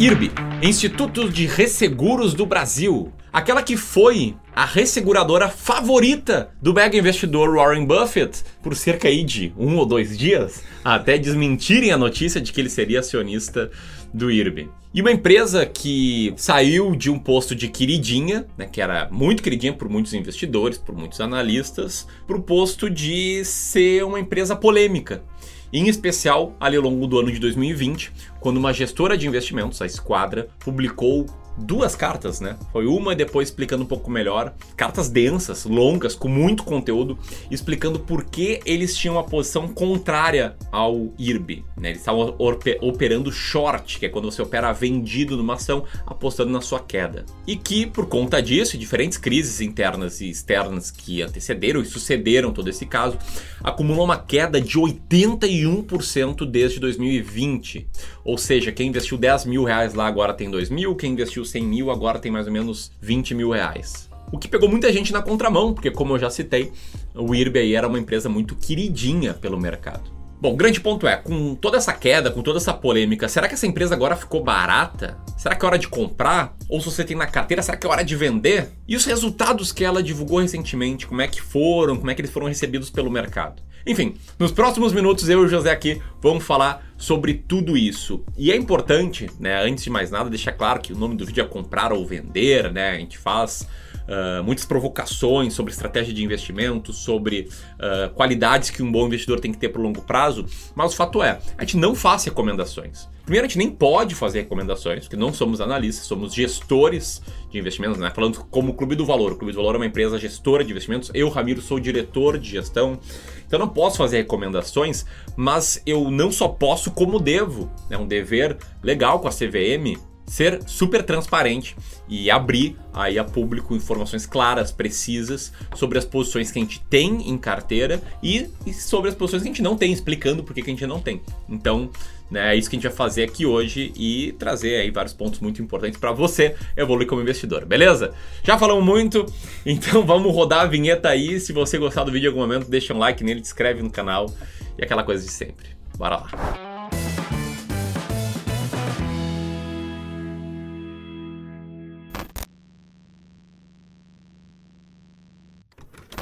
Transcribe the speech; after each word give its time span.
IRB, 0.00 0.30
Instituto 0.62 1.28
de 1.28 1.44
Resseguros 1.44 2.32
do 2.32 2.46
Brasil. 2.46 3.12
Aquela 3.32 3.64
que 3.64 3.76
foi 3.76 4.36
a 4.54 4.64
resseguradora 4.64 5.48
favorita 5.48 6.50
do 6.62 6.72
mega 6.72 6.96
investidor 6.96 7.56
Warren 7.56 7.84
Buffett 7.84 8.44
por 8.62 8.76
cerca 8.76 9.10
de 9.10 9.52
um 9.58 9.76
ou 9.76 9.84
dois 9.84 10.16
dias, 10.16 10.62
até 10.84 11.18
desmentirem 11.18 11.90
a 11.90 11.98
notícia 11.98 12.40
de 12.40 12.52
que 12.52 12.60
ele 12.60 12.70
seria 12.70 13.00
acionista 13.00 13.72
do 14.14 14.30
IRB. 14.30 14.68
E 14.94 15.00
uma 15.00 15.10
empresa 15.10 15.66
que 15.66 16.32
saiu 16.36 16.94
de 16.94 17.10
um 17.10 17.18
posto 17.18 17.52
de 17.52 17.66
queridinha, 17.66 18.46
né, 18.56 18.66
que 18.70 18.80
era 18.80 19.08
muito 19.10 19.42
queridinha 19.42 19.72
por 19.72 19.88
muitos 19.88 20.14
investidores, 20.14 20.78
por 20.78 20.94
muitos 20.94 21.20
analistas, 21.20 22.06
para 22.24 22.36
o 22.36 22.42
posto 22.42 22.88
de 22.88 23.44
ser 23.44 24.04
uma 24.04 24.20
empresa 24.20 24.54
polêmica 24.54 25.24
em 25.72 25.88
especial 25.88 26.54
ali 26.58 26.76
ao 26.76 26.82
longo 26.82 27.06
do 27.06 27.18
ano 27.18 27.30
de 27.30 27.38
2020, 27.38 28.12
quando 28.40 28.56
uma 28.56 28.72
gestora 28.72 29.16
de 29.16 29.26
investimentos, 29.26 29.80
a 29.82 29.86
Esquadra, 29.86 30.48
publicou 30.58 31.26
duas 31.58 31.94
cartas, 31.94 32.40
né? 32.40 32.56
Foi 32.72 32.86
uma 32.86 33.12
e 33.12 33.16
depois 33.16 33.48
explicando 33.48 33.84
um 33.84 33.86
pouco 33.86 34.10
melhor, 34.10 34.54
cartas 34.76 35.08
densas, 35.08 35.64
longas, 35.64 36.14
com 36.14 36.28
muito 36.28 36.64
conteúdo, 36.64 37.18
explicando 37.50 37.98
por 37.98 38.24
que 38.24 38.60
eles 38.64 38.96
tinham 38.96 39.16
uma 39.16 39.24
posição 39.24 39.68
contrária 39.68 40.56
ao 40.70 41.12
IRB, 41.18 41.64
né? 41.76 41.90
Eles 41.90 42.00
estavam 42.00 42.34
operando 42.80 43.32
short, 43.32 43.98
que 43.98 44.06
é 44.06 44.08
quando 44.08 44.30
você 44.30 44.40
opera 44.40 44.72
vendido 44.72 45.36
numa 45.36 45.54
ação, 45.54 45.84
apostando 46.06 46.52
na 46.52 46.60
sua 46.60 46.80
queda. 46.80 47.24
E 47.46 47.56
que 47.56 47.86
por 47.86 48.06
conta 48.06 48.40
disso, 48.40 48.78
diferentes 48.78 49.18
crises 49.18 49.60
internas 49.60 50.20
e 50.20 50.30
externas 50.30 50.90
que 50.90 51.22
antecederam 51.22 51.80
e 51.80 51.84
sucederam 51.84 52.52
todo 52.52 52.68
esse 52.68 52.86
caso, 52.86 53.18
acumulou 53.62 54.04
uma 54.04 54.16
queda 54.16 54.60
de 54.60 54.78
81% 54.78 56.46
desde 56.46 56.78
2020. 56.78 57.88
Ou 58.24 58.38
seja, 58.38 58.70
quem 58.70 58.88
investiu 58.88 59.16
10 59.16 59.46
mil 59.46 59.64
reais 59.64 59.94
lá 59.94 60.06
agora 60.06 60.34
tem 60.34 60.50
2 60.50 60.70
mil, 60.70 60.94
quem 60.94 61.12
investiu 61.12 61.44
100 61.48 61.62
mil, 61.62 61.90
agora 61.90 62.18
tem 62.18 62.30
mais 62.30 62.46
ou 62.46 62.52
menos 62.52 62.92
20 63.00 63.34
mil 63.34 63.50
reais. 63.50 64.08
O 64.30 64.38
que 64.38 64.48
pegou 64.48 64.68
muita 64.68 64.92
gente 64.92 65.12
na 65.12 65.22
contramão, 65.22 65.72
porque 65.72 65.90
como 65.90 66.14
eu 66.14 66.18
já 66.18 66.28
citei, 66.28 66.70
o 67.14 67.34
IRB 67.34 67.60
aí 67.60 67.74
era 67.74 67.88
uma 67.88 67.98
empresa 67.98 68.28
muito 68.28 68.54
queridinha 68.54 69.32
pelo 69.32 69.58
mercado. 69.58 70.17
Bom, 70.40 70.54
grande 70.54 70.80
ponto 70.80 71.04
é, 71.08 71.16
com 71.16 71.56
toda 71.56 71.78
essa 71.78 71.92
queda, 71.92 72.30
com 72.30 72.42
toda 72.42 72.58
essa 72.58 72.72
polêmica, 72.72 73.28
será 73.28 73.48
que 73.48 73.54
essa 73.54 73.66
empresa 73.66 73.96
agora 73.96 74.14
ficou 74.14 74.40
barata? 74.40 75.18
Será 75.36 75.56
que 75.56 75.64
é 75.64 75.68
hora 75.68 75.78
de 75.78 75.88
comprar? 75.88 76.54
Ou 76.68 76.80
se 76.80 76.86
você 76.86 77.02
tem 77.02 77.16
na 77.16 77.26
carteira, 77.26 77.60
será 77.60 77.76
que 77.76 77.84
é 77.84 77.90
hora 77.90 78.04
de 78.04 78.14
vender? 78.14 78.70
E 78.86 78.94
os 78.94 79.04
resultados 79.04 79.72
que 79.72 79.84
ela 79.84 80.00
divulgou 80.00 80.38
recentemente, 80.38 81.08
como 81.08 81.20
é 81.20 81.26
que 81.26 81.42
foram, 81.42 81.96
como 81.96 82.08
é 82.08 82.14
que 82.14 82.20
eles 82.20 82.30
foram 82.30 82.46
recebidos 82.46 82.88
pelo 82.88 83.10
mercado? 83.10 83.60
Enfim, 83.84 84.14
nos 84.38 84.52
próximos 84.52 84.92
minutos 84.92 85.28
eu 85.28 85.42
e 85.42 85.46
o 85.46 85.48
José 85.48 85.72
aqui 85.72 86.00
vamos 86.22 86.44
falar 86.44 86.86
sobre 86.96 87.34
tudo 87.34 87.76
isso. 87.76 88.22
E 88.36 88.52
é 88.52 88.56
importante, 88.56 89.28
né, 89.40 89.60
antes 89.64 89.82
de 89.82 89.90
mais 89.90 90.08
nada, 90.08 90.30
deixar 90.30 90.52
claro 90.52 90.80
que 90.80 90.92
o 90.92 90.96
nome 90.96 91.16
do 91.16 91.26
vídeo 91.26 91.42
é 91.42 91.48
comprar 91.48 91.92
ou 91.92 92.06
vender, 92.06 92.72
né? 92.72 92.90
A 92.90 92.98
gente 92.98 93.18
faz 93.18 93.66
uh, 94.08 94.42
muitas 94.42 94.64
provocações 94.64 95.54
sobre 95.54 95.72
estratégia 95.72 96.12
de 96.12 96.24
investimento, 96.24 96.92
sobre 96.92 97.48
uh, 97.74 98.12
qualidades 98.14 98.70
que 98.70 98.82
um 98.82 98.90
bom 98.90 99.06
investidor 99.06 99.38
tem 99.38 99.52
que 99.52 99.58
ter 99.58 99.68
para 99.68 99.80
o 99.80 99.84
longo 99.84 100.02
prazo, 100.02 100.46
mas 100.74 100.92
o 100.92 100.96
fato 100.96 101.22
é, 101.22 101.38
a 101.56 101.62
gente 101.62 101.76
não 101.76 101.94
faz 101.94 102.24
recomendações. 102.24 103.08
Primeiro, 103.28 103.44
a 103.44 103.48
gente 103.48 103.58
nem 103.58 103.70
pode 103.70 104.14
fazer 104.14 104.40
recomendações, 104.40 105.00
porque 105.00 105.14
não 105.14 105.34
somos 105.34 105.60
analistas, 105.60 106.06
somos 106.06 106.32
gestores 106.32 107.20
de 107.50 107.58
investimentos, 107.58 107.98
né? 107.98 108.10
Falando 108.14 108.42
como 108.50 108.72
o 108.72 108.74
Clube 108.74 108.94
do 108.94 109.04
Valor. 109.04 109.32
O 109.32 109.36
Clube 109.36 109.52
do 109.52 109.56
Valor 109.56 109.74
é 109.74 109.78
uma 109.78 109.86
empresa 109.86 110.18
gestora 110.18 110.64
de 110.64 110.70
investimentos. 110.70 111.10
Eu, 111.12 111.28
Ramiro, 111.28 111.60
sou 111.60 111.78
diretor 111.78 112.38
de 112.38 112.48
gestão. 112.48 112.98
Então, 113.46 113.58
não 113.58 113.68
posso 113.68 113.98
fazer 113.98 114.16
recomendações, 114.16 115.04
mas 115.36 115.82
eu 115.84 116.10
não 116.10 116.32
só 116.32 116.48
posso, 116.48 116.90
como 116.90 117.20
devo. 117.20 117.70
É 117.90 117.98
um 117.98 118.06
dever 118.06 118.56
legal 118.82 119.20
com 119.20 119.28
a 119.28 119.30
CVM 119.30 120.00
ser 120.28 120.60
super 120.66 121.02
transparente 121.02 121.74
e 122.08 122.30
abrir 122.30 122.76
aí 122.92 123.18
a 123.18 123.24
público 123.24 123.74
informações 123.74 124.26
claras, 124.26 124.70
precisas 124.70 125.52
sobre 125.74 125.98
as 125.98 126.04
posições 126.04 126.50
que 126.50 126.58
a 126.58 126.62
gente 126.62 126.80
tem 126.88 127.28
em 127.28 127.36
carteira 127.36 128.00
e, 128.22 128.48
e 128.66 128.72
sobre 128.72 129.08
as 129.08 129.16
posições 129.16 129.42
que 129.42 129.48
a 129.48 129.52
gente 129.52 129.62
não 129.62 129.76
tem, 129.76 129.92
explicando 129.92 130.44
por 130.44 130.54
que 130.54 130.60
a 130.60 130.64
gente 130.64 130.86
não 130.86 131.00
tem. 131.00 131.22
Então, 131.48 131.90
né, 132.30 132.54
é 132.54 132.56
isso 132.56 132.68
que 132.68 132.76
a 132.76 132.78
gente 132.78 132.88
vai 132.88 132.96
fazer 132.96 133.24
aqui 133.24 133.46
hoje 133.46 133.92
e 133.96 134.32
trazer 134.38 134.76
aí 134.76 134.90
vários 134.90 135.14
pontos 135.14 135.40
muito 135.40 135.62
importantes 135.62 135.98
para 135.98 136.12
você 136.12 136.54
evoluir 136.76 137.08
como 137.08 137.22
investidor, 137.22 137.64
beleza? 137.64 138.12
Já 138.42 138.58
falamos 138.58 138.84
muito, 138.84 139.24
então 139.64 140.04
vamos 140.04 140.32
rodar 140.34 140.60
a 140.60 140.66
vinheta 140.66 141.08
aí. 141.08 141.40
Se 141.40 141.52
você 141.52 141.78
gostar 141.78 142.04
do 142.04 142.12
vídeo 142.12 142.26
em 142.26 142.28
algum 142.28 142.40
momento, 142.40 142.68
deixa 142.68 142.92
um 142.92 142.98
like 142.98 143.24
nele, 143.24 143.40
se 143.40 143.46
inscreve 143.46 143.82
no 143.82 143.90
canal 143.90 144.30
e 144.76 144.84
aquela 144.84 145.02
coisa 145.02 145.24
de 145.24 145.30
sempre. 145.30 145.68
Bora 145.96 146.16
lá! 146.16 146.67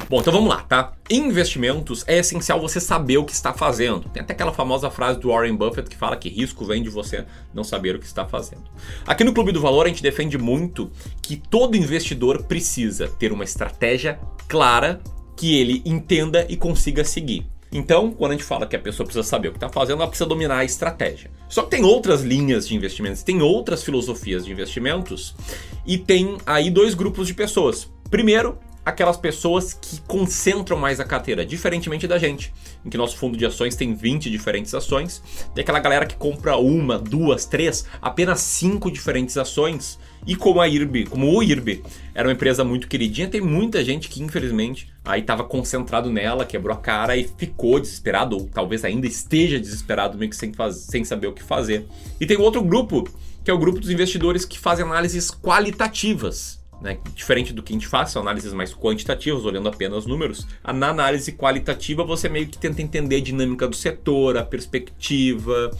Bom, 0.08 0.20
então 0.20 0.32
vamos 0.32 0.48
lá, 0.48 0.62
tá? 0.62 0.92
Em 1.10 1.26
investimentos 1.26 2.04
é 2.06 2.18
essencial 2.18 2.60
você 2.60 2.80
saber 2.80 3.18
o 3.18 3.24
que 3.24 3.32
está 3.32 3.52
fazendo. 3.52 4.08
Tem 4.08 4.22
até 4.22 4.34
aquela 4.34 4.52
famosa 4.52 4.88
frase 4.88 5.18
do 5.18 5.28
Warren 5.30 5.56
Buffett 5.56 5.90
que 5.90 5.96
fala 5.96 6.16
que 6.16 6.28
risco 6.28 6.64
vem 6.64 6.80
de 6.80 6.88
você 6.88 7.24
não 7.52 7.64
saber 7.64 7.96
o 7.96 7.98
que 7.98 8.06
está 8.06 8.24
fazendo. 8.24 8.62
Aqui 9.04 9.24
no 9.24 9.32
Clube 9.32 9.50
do 9.50 9.60
Valor 9.60 9.86
a 9.86 9.88
gente 9.88 10.02
defende 10.02 10.38
muito 10.38 10.92
que 11.20 11.36
todo 11.36 11.76
investidor 11.76 12.44
precisa 12.44 13.08
ter 13.08 13.32
uma 13.32 13.42
estratégia 13.42 14.20
clara 14.46 15.00
que 15.36 15.58
ele 15.58 15.82
entenda 15.84 16.46
e 16.48 16.56
consiga 16.56 17.04
seguir. 17.04 17.44
Então, 17.72 18.12
quando 18.12 18.30
a 18.30 18.34
gente 18.34 18.44
fala 18.44 18.64
que 18.64 18.76
a 18.76 18.78
pessoa 18.78 19.04
precisa 19.04 19.26
saber 19.26 19.48
o 19.48 19.50
que 19.50 19.56
está 19.56 19.68
fazendo, 19.68 20.00
ela 20.00 20.08
precisa 20.08 20.28
dominar 20.28 20.58
a 20.58 20.64
estratégia. 20.64 21.30
Só 21.48 21.62
que 21.62 21.70
tem 21.70 21.84
outras 21.84 22.22
linhas 22.22 22.68
de 22.68 22.76
investimentos, 22.76 23.24
tem 23.24 23.42
outras 23.42 23.82
filosofias 23.82 24.44
de 24.44 24.52
investimentos 24.52 25.34
e 25.84 25.98
tem 25.98 26.38
aí 26.46 26.70
dois 26.70 26.94
grupos 26.94 27.26
de 27.26 27.34
pessoas. 27.34 27.90
Primeiro, 28.08 28.58
aquelas 28.86 29.16
pessoas 29.16 29.74
que 29.74 30.00
concentram 30.02 30.78
mais 30.78 31.00
a 31.00 31.04
carteira, 31.04 31.44
diferentemente 31.44 32.06
da 32.06 32.18
gente, 32.18 32.54
em 32.84 32.88
que 32.88 32.96
nosso 32.96 33.16
fundo 33.16 33.36
de 33.36 33.44
ações 33.44 33.74
tem 33.74 33.92
20 33.92 34.30
diferentes 34.30 34.72
ações, 34.72 35.20
tem 35.52 35.62
aquela 35.62 35.80
galera 35.80 36.06
que 36.06 36.14
compra 36.14 36.56
uma, 36.56 36.96
duas, 36.96 37.44
três, 37.44 37.84
apenas 38.00 38.38
cinco 38.38 38.88
diferentes 38.88 39.36
ações. 39.36 39.98
E 40.24 40.36
como 40.36 40.60
a 40.60 40.68
IRB, 40.68 41.06
como 41.06 41.36
o 41.36 41.42
IRB 41.42 41.82
era 42.14 42.28
uma 42.28 42.32
empresa 42.32 42.62
muito 42.62 42.86
queridinha, 42.86 43.26
tem 43.26 43.40
muita 43.40 43.84
gente 43.84 44.08
que 44.08 44.22
infelizmente 44.22 44.88
aí 45.04 45.20
estava 45.20 45.42
concentrado 45.42 46.08
nela, 46.08 46.46
quebrou 46.46 46.76
a 46.76 46.80
cara 46.80 47.16
e 47.16 47.28
ficou 47.36 47.80
desesperado, 47.80 48.36
ou 48.36 48.46
talvez 48.46 48.84
ainda 48.84 49.08
esteja 49.08 49.58
desesperado, 49.58 50.16
meio 50.16 50.30
que 50.30 50.36
sem, 50.36 50.52
faz, 50.52 50.76
sem 50.76 51.04
saber 51.04 51.26
o 51.26 51.32
que 51.32 51.42
fazer. 51.42 51.88
E 52.20 52.26
tem 52.26 52.36
outro 52.36 52.62
grupo, 52.62 53.08
que 53.42 53.50
é 53.50 53.54
o 53.54 53.58
grupo 53.58 53.80
dos 53.80 53.90
investidores 53.90 54.44
que 54.44 54.60
fazem 54.60 54.86
análises 54.86 55.28
qualitativas. 55.28 56.64
Né? 56.80 56.98
Diferente 57.14 57.52
do 57.52 57.62
que 57.62 57.72
a 57.72 57.74
gente 57.74 57.86
faz, 57.86 58.10
são 58.10 58.22
análises 58.22 58.52
mais 58.52 58.74
quantitativas, 58.74 59.44
olhando 59.44 59.68
apenas 59.68 60.04
números. 60.04 60.46
Na 60.74 60.88
análise 60.88 61.32
qualitativa, 61.32 62.04
você 62.04 62.28
meio 62.28 62.46
que 62.48 62.58
tenta 62.58 62.82
entender 62.82 63.16
a 63.16 63.20
dinâmica 63.20 63.66
do 63.66 63.74
setor, 63.74 64.36
a 64.36 64.44
perspectiva, 64.44 65.70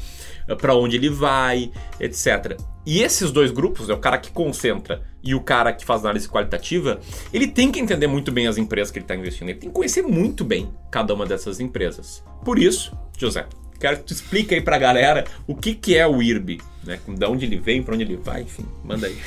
eh, 0.48 0.54
para 0.54 0.74
onde 0.74 0.96
ele 0.96 1.10
vai, 1.10 1.70
etc. 2.00 2.58
E 2.86 3.02
esses 3.02 3.30
dois 3.30 3.50
grupos, 3.50 3.88
né, 3.88 3.94
o 3.94 3.98
cara 3.98 4.16
que 4.16 4.30
concentra 4.30 5.02
e 5.22 5.34
o 5.34 5.40
cara 5.40 5.72
que 5.72 5.84
faz 5.84 6.02
análise 6.02 6.28
qualitativa, 6.28 7.00
ele 7.32 7.48
tem 7.48 7.70
que 7.70 7.80
entender 7.80 8.06
muito 8.06 8.32
bem 8.32 8.46
as 8.46 8.56
empresas 8.56 8.90
que 8.90 8.98
ele 8.98 9.04
está 9.04 9.16
investindo. 9.16 9.48
Ele 9.50 9.58
tem 9.58 9.68
que 9.68 9.74
conhecer 9.74 10.02
muito 10.02 10.44
bem 10.44 10.70
cada 10.90 11.12
uma 11.12 11.26
dessas 11.26 11.60
empresas. 11.60 12.24
Por 12.44 12.58
isso, 12.58 12.96
José, 13.18 13.46
quero 13.78 13.98
que 13.98 14.04
tu 14.04 14.12
explique 14.12 14.54
aí 14.54 14.60
para 14.60 14.76
a 14.76 14.78
galera 14.78 15.24
o 15.46 15.54
que, 15.54 15.74
que 15.74 15.96
é 15.96 16.06
o 16.06 16.22
IRB, 16.22 16.60
né? 16.84 16.98
De 17.06 17.26
onde 17.26 17.44
ele 17.44 17.58
vem, 17.58 17.82
para 17.82 17.94
onde 17.94 18.04
ele 18.04 18.16
vai, 18.16 18.42
enfim, 18.42 18.64
manda 18.84 19.08
aí. 19.08 19.18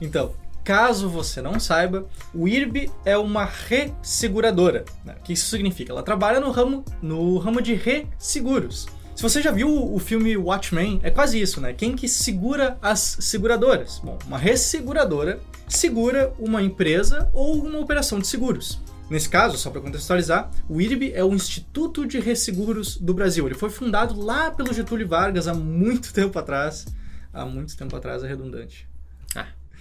Então, 0.00 0.34
Caso 0.64 1.10
você 1.10 1.42
não 1.42 1.60
saiba, 1.60 2.06
o 2.34 2.48
IRB 2.48 2.90
é 3.04 3.18
uma 3.18 3.44
resseguradora. 3.44 4.86
Né? 5.04 5.14
O 5.20 5.22
que 5.22 5.34
isso 5.34 5.50
significa? 5.50 5.92
Ela 5.92 6.02
trabalha 6.02 6.40
no 6.40 6.50
ramo, 6.50 6.82
no 7.02 7.36
ramo 7.36 7.60
de 7.60 7.74
resseguros. 7.74 8.86
Se 9.14 9.22
você 9.22 9.42
já 9.42 9.50
viu 9.50 9.68
o 9.68 9.98
filme 9.98 10.36
Watchmen, 10.36 11.00
é 11.02 11.10
quase 11.10 11.40
isso, 11.40 11.60
né? 11.60 11.72
Quem 11.72 11.94
que 11.94 12.08
segura 12.08 12.76
as 12.82 13.18
seguradoras? 13.20 14.00
Bom, 14.02 14.18
uma 14.26 14.38
resseguradora 14.38 15.38
segura 15.68 16.32
uma 16.38 16.62
empresa 16.62 17.30
ou 17.32 17.62
uma 17.62 17.78
operação 17.78 18.18
de 18.18 18.26
seguros. 18.26 18.80
Nesse 19.08 19.28
caso, 19.28 19.58
só 19.58 19.70
para 19.70 19.82
contextualizar, 19.82 20.50
o 20.68 20.80
IRB 20.80 21.12
é 21.14 21.22
o 21.22 21.34
Instituto 21.34 22.06
de 22.06 22.18
Resseguros 22.18 22.96
do 22.96 23.12
Brasil. 23.12 23.46
Ele 23.46 23.54
foi 23.54 23.68
fundado 23.68 24.18
lá 24.18 24.50
pelo 24.50 24.72
Getúlio 24.72 25.06
Vargas 25.06 25.46
há 25.46 25.52
muito 25.54 26.12
tempo 26.12 26.38
atrás. 26.38 26.86
Há 27.32 27.44
muito 27.44 27.76
tempo 27.76 27.94
atrás 27.94 28.24
é 28.24 28.26
redundante. 28.26 28.88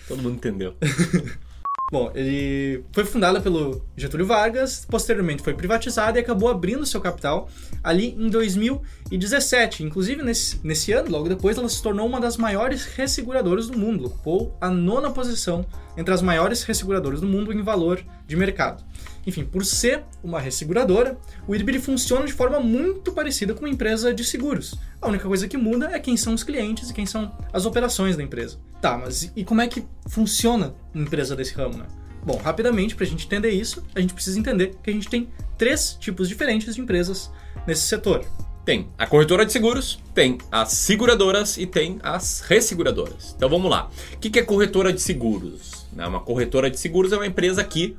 Todo 0.08 0.22
mundo 0.22 0.36
entendeu. 0.36 0.76
Bom, 1.94 2.12
ele 2.16 2.84
foi 2.92 3.06
fundada 3.06 3.40
pelo 3.40 3.86
Getúlio 3.96 4.26
Vargas, 4.26 4.84
posteriormente 4.90 5.44
foi 5.44 5.54
privatizada 5.54 6.18
e 6.18 6.22
acabou 6.22 6.50
abrindo 6.50 6.88
seu 6.88 7.00
capital 7.00 7.48
ali 7.84 8.16
em 8.18 8.30
2017. 8.30 9.84
Inclusive, 9.84 10.24
nesse, 10.24 10.60
nesse 10.64 10.92
ano, 10.92 11.12
logo 11.12 11.30
depois, 11.30 11.56
ela 11.56 11.70
se 11.70 11.84
tornou 11.84 12.08
uma 12.08 12.20
das 12.20 12.36
maiores 12.36 12.86
resseguradoras 12.86 13.68
do 13.68 13.78
mundo, 13.78 14.08
ocupou 14.08 14.58
a 14.60 14.72
nona 14.72 15.12
posição 15.12 15.64
entre 15.96 16.12
as 16.12 16.24
maiores 16.24 16.64
resseguradoras 16.64 17.22
do 17.22 17.28
mundo 17.28 17.54
em 17.54 17.62
valor 17.62 18.04
de 18.26 18.36
mercado. 18.36 18.84
Enfim, 19.28 19.46
por 19.46 19.64
ser 19.64 20.04
uma 20.24 20.40
resseguradora, 20.40 21.16
o 21.48 21.54
IRB 21.54 21.80
funciona 21.80 22.26
de 22.26 22.34
forma 22.34 22.60
muito 22.60 23.12
parecida 23.12 23.54
com 23.54 23.60
uma 23.60 23.70
empresa 23.70 24.12
de 24.12 24.26
seguros. 24.26 24.74
A 25.00 25.08
única 25.08 25.28
coisa 25.28 25.48
que 25.48 25.58
muda 25.58 25.92
é 25.94 26.00
quem 26.00 26.18
são 26.18 26.34
os 26.34 26.44
clientes 26.44 26.90
e 26.90 26.94
quem 26.94 27.06
são 27.06 27.32
as 27.54 27.68
operações 27.68 28.18
da 28.18 28.24
empresa. 28.24 28.58
Tá, 28.84 28.98
mas 28.98 29.32
e 29.34 29.46
como 29.46 29.62
é 29.62 29.68
que 29.70 29.86
funciona 30.10 30.76
uma 30.94 31.06
empresa 31.06 31.38
desse 31.38 31.54
ramo, 31.54 31.78
né? 31.78 31.86
Bom, 32.22 32.36
rapidamente, 32.36 32.98
para 32.98 33.06
a 33.06 33.08
gente 33.08 33.26
entender 33.26 33.52
isso, 33.52 33.82
a 33.96 34.02
gente 34.02 34.14
precisa 34.14 34.38
entender 34.38 34.76
que 34.84 34.90
a 34.90 34.94
gente 34.94 35.08
tem 35.08 35.30
três 35.58 35.96
tipos 35.98 36.28
diferentes 36.28 36.76
de 36.76 36.82
empresas 36.82 37.32
nesse 37.66 37.84
setor. 37.84 38.26
Tem 38.66 38.90
a 38.98 39.08
corretora 39.08 39.46
de 39.46 39.54
seguros, 39.54 40.04
tem 40.14 40.38
as 40.52 40.74
seguradoras 40.74 41.58
e 41.58 41.66
tem 41.66 41.98
as 42.04 42.42
resseguradoras. 42.42 43.34
Então 43.38 43.48
vamos 43.48 43.72
lá. 43.72 43.90
O 44.16 44.18
que 44.18 44.38
é 44.38 44.44
corretora 44.44 44.92
de 44.92 45.02
seguros? 45.02 45.88
Uma 45.94 46.20
corretora 46.20 46.70
de 46.70 46.78
seguros 46.78 47.14
é 47.14 47.16
uma 47.16 47.28
empresa 47.28 47.64
que 47.64 47.96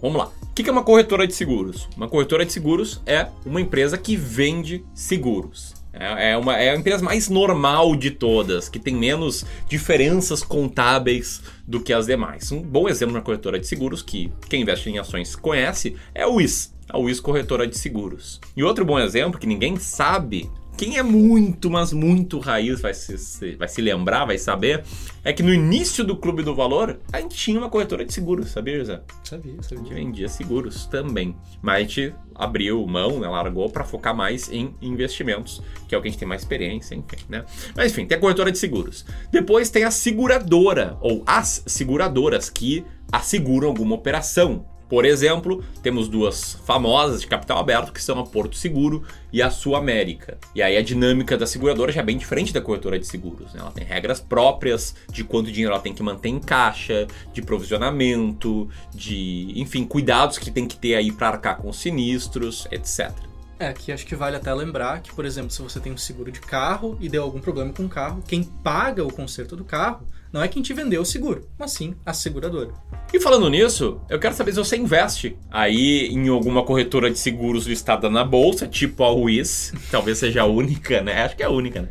Vamos 0.00 0.18
lá. 0.18 0.30
O 0.42 0.54
que 0.54 0.68
é 0.68 0.72
uma 0.72 0.84
corretora 0.84 1.26
de 1.26 1.34
seguros? 1.34 1.88
Uma 1.96 2.08
corretora 2.08 2.46
de 2.46 2.52
seguros 2.52 3.02
é 3.04 3.26
uma 3.44 3.60
empresa 3.60 3.98
que 3.98 4.14
vende 4.16 4.84
seguros. 4.94 5.74
É, 5.98 6.32
é 6.32 6.36
uma, 6.36 6.56
é 6.56 6.70
a 6.70 6.76
empresa 6.76 7.02
mais 7.04 7.28
normal 7.28 7.96
de 7.96 8.10
todas, 8.10 8.68
que 8.68 8.78
tem 8.78 8.94
menos 8.94 9.44
diferenças 9.68 10.42
contábeis 10.42 11.42
do 11.66 11.80
que 11.80 11.92
as 11.92 12.06
demais. 12.06 12.52
Um 12.52 12.62
bom 12.62 12.88
exemplo 12.88 13.16
de 13.16 13.22
corretora 13.22 13.58
de 13.58 13.66
seguros 13.66 14.02
que 14.02 14.32
quem 14.48 14.62
investe 14.62 14.90
em 14.90 14.98
ações 14.98 15.34
conhece 15.34 15.96
é 16.14 16.22
a 16.22 16.28
WIS, 16.28 16.74
a 16.88 16.98
WIS 16.98 17.20
Corretora 17.20 17.66
de 17.66 17.76
Seguros. 17.76 18.40
E 18.56 18.62
outro 18.62 18.84
bom 18.84 18.98
exemplo 18.98 19.40
que 19.40 19.46
ninguém 19.46 19.76
sabe 19.76 20.50
quem 20.76 20.98
é 20.98 21.02
muito, 21.02 21.70
mas 21.70 21.92
muito 21.92 22.38
raiz 22.38 22.80
vai 22.80 22.92
se, 22.92 23.56
vai 23.56 23.66
se 23.66 23.80
lembrar, 23.80 24.26
vai 24.26 24.36
saber, 24.36 24.84
é 25.24 25.32
que 25.32 25.42
no 25.42 25.52
início 25.52 26.04
do 26.04 26.16
Clube 26.16 26.42
do 26.42 26.54
Valor, 26.54 27.00
a 27.12 27.20
gente 27.20 27.34
tinha 27.34 27.58
uma 27.58 27.70
corretora 27.70 28.04
de 28.04 28.12
seguros, 28.12 28.50
sabia, 28.50 28.78
José? 28.78 29.00
Sabia, 29.24 29.54
sabia. 29.62 29.78
A 29.78 29.84
gente 29.84 29.94
vendia 29.94 30.28
seguros 30.28 30.86
também. 30.86 31.34
Mas 31.62 31.74
a 31.74 31.80
gente 31.80 32.14
abriu 32.34 32.86
mão, 32.86 33.20
né, 33.20 33.26
largou 33.26 33.70
para 33.70 33.84
focar 33.84 34.14
mais 34.14 34.50
em 34.52 34.74
investimentos, 34.82 35.62
que 35.88 35.94
é 35.94 35.98
o 35.98 36.02
que 36.02 36.08
a 36.08 36.10
gente 36.10 36.20
tem 36.20 36.28
mais 36.28 36.42
experiência, 36.42 36.94
enfim, 36.94 37.24
né? 37.28 37.44
Mas 37.74 37.92
enfim, 37.92 38.06
tem 38.06 38.18
a 38.18 38.20
corretora 38.20 38.52
de 38.52 38.58
seguros. 38.58 39.06
Depois 39.32 39.70
tem 39.70 39.84
a 39.84 39.90
seguradora, 39.90 40.98
ou 41.00 41.22
as 41.26 41.62
seguradoras, 41.66 42.50
que 42.50 42.84
asseguram 43.10 43.68
alguma 43.68 43.94
operação. 43.94 44.66
Por 44.88 45.04
exemplo, 45.04 45.64
temos 45.82 46.08
duas 46.08 46.54
famosas 46.64 47.20
de 47.20 47.26
capital 47.26 47.58
aberto, 47.58 47.92
que 47.92 48.02
são 48.02 48.18
a 48.20 48.24
Porto 48.24 48.56
Seguro 48.56 49.02
e 49.32 49.42
a 49.42 49.50
Sul 49.50 49.74
América. 49.74 50.38
E 50.54 50.62
aí 50.62 50.76
a 50.76 50.82
dinâmica 50.82 51.36
da 51.36 51.46
seguradora 51.46 51.90
já 51.90 52.00
é 52.00 52.04
bem 52.04 52.16
diferente 52.16 52.52
da 52.52 52.60
corretora 52.60 52.98
de 52.98 53.06
seguros. 53.06 53.52
Né? 53.52 53.60
Ela 53.60 53.72
tem 53.72 53.84
regras 53.84 54.20
próprias 54.20 54.94
de 55.10 55.24
quanto 55.24 55.50
dinheiro 55.50 55.72
ela 55.72 55.82
tem 55.82 55.92
que 55.92 56.02
manter 56.02 56.28
em 56.28 56.38
caixa, 56.38 57.06
de 57.32 57.42
provisionamento, 57.42 58.68
de, 58.94 59.52
enfim, 59.56 59.84
cuidados 59.84 60.38
que 60.38 60.50
tem 60.50 60.68
que 60.68 60.76
ter 60.76 60.94
aí 60.94 61.10
para 61.10 61.28
arcar 61.28 61.56
com 61.56 61.72
sinistros, 61.72 62.68
etc. 62.70 63.12
É, 63.58 63.68
aqui 63.68 63.90
acho 63.90 64.06
que 64.06 64.14
vale 64.14 64.36
até 64.36 64.52
lembrar 64.52 65.00
que, 65.00 65.14
por 65.14 65.24
exemplo, 65.24 65.50
se 65.50 65.62
você 65.62 65.80
tem 65.80 65.92
um 65.92 65.96
seguro 65.96 66.30
de 66.30 66.40
carro 66.40 66.98
e 67.00 67.08
deu 67.08 67.22
algum 67.22 67.40
problema 67.40 67.72
com 67.72 67.86
o 67.86 67.88
carro, 67.88 68.22
quem 68.26 68.44
paga 68.44 69.02
o 69.02 69.12
conserto 69.12 69.56
do 69.56 69.64
carro 69.64 70.06
não 70.30 70.42
é 70.42 70.48
quem 70.48 70.62
te 70.62 70.74
vendeu 70.74 71.00
o 71.00 71.06
seguro, 71.06 71.48
mas 71.58 71.72
sim 71.72 71.94
a 72.04 72.12
seguradora. 72.12 72.74
E 73.12 73.18
falando 73.18 73.48
nisso, 73.48 74.00
eu 74.10 74.18
quero 74.18 74.34
saber 74.34 74.52
se 74.52 74.58
você 74.58 74.76
investe 74.76 75.38
aí 75.50 76.08
em 76.08 76.28
alguma 76.28 76.62
corretora 76.62 77.10
de 77.10 77.18
seguros 77.18 77.66
listada 77.66 78.10
na 78.10 78.22
bolsa, 78.22 78.66
tipo 78.66 79.02
a 79.02 79.10
WIS, 79.10 79.72
talvez 79.90 80.18
seja 80.18 80.42
a 80.42 80.46
única, 80.46 81.00
né? 81.00 81.22
Acho 81.22 81.36
que 81.36 81.42
é 81.42 81.46
a 81.46 81.50
única, 81.50 81.80
né? 81.80 81.88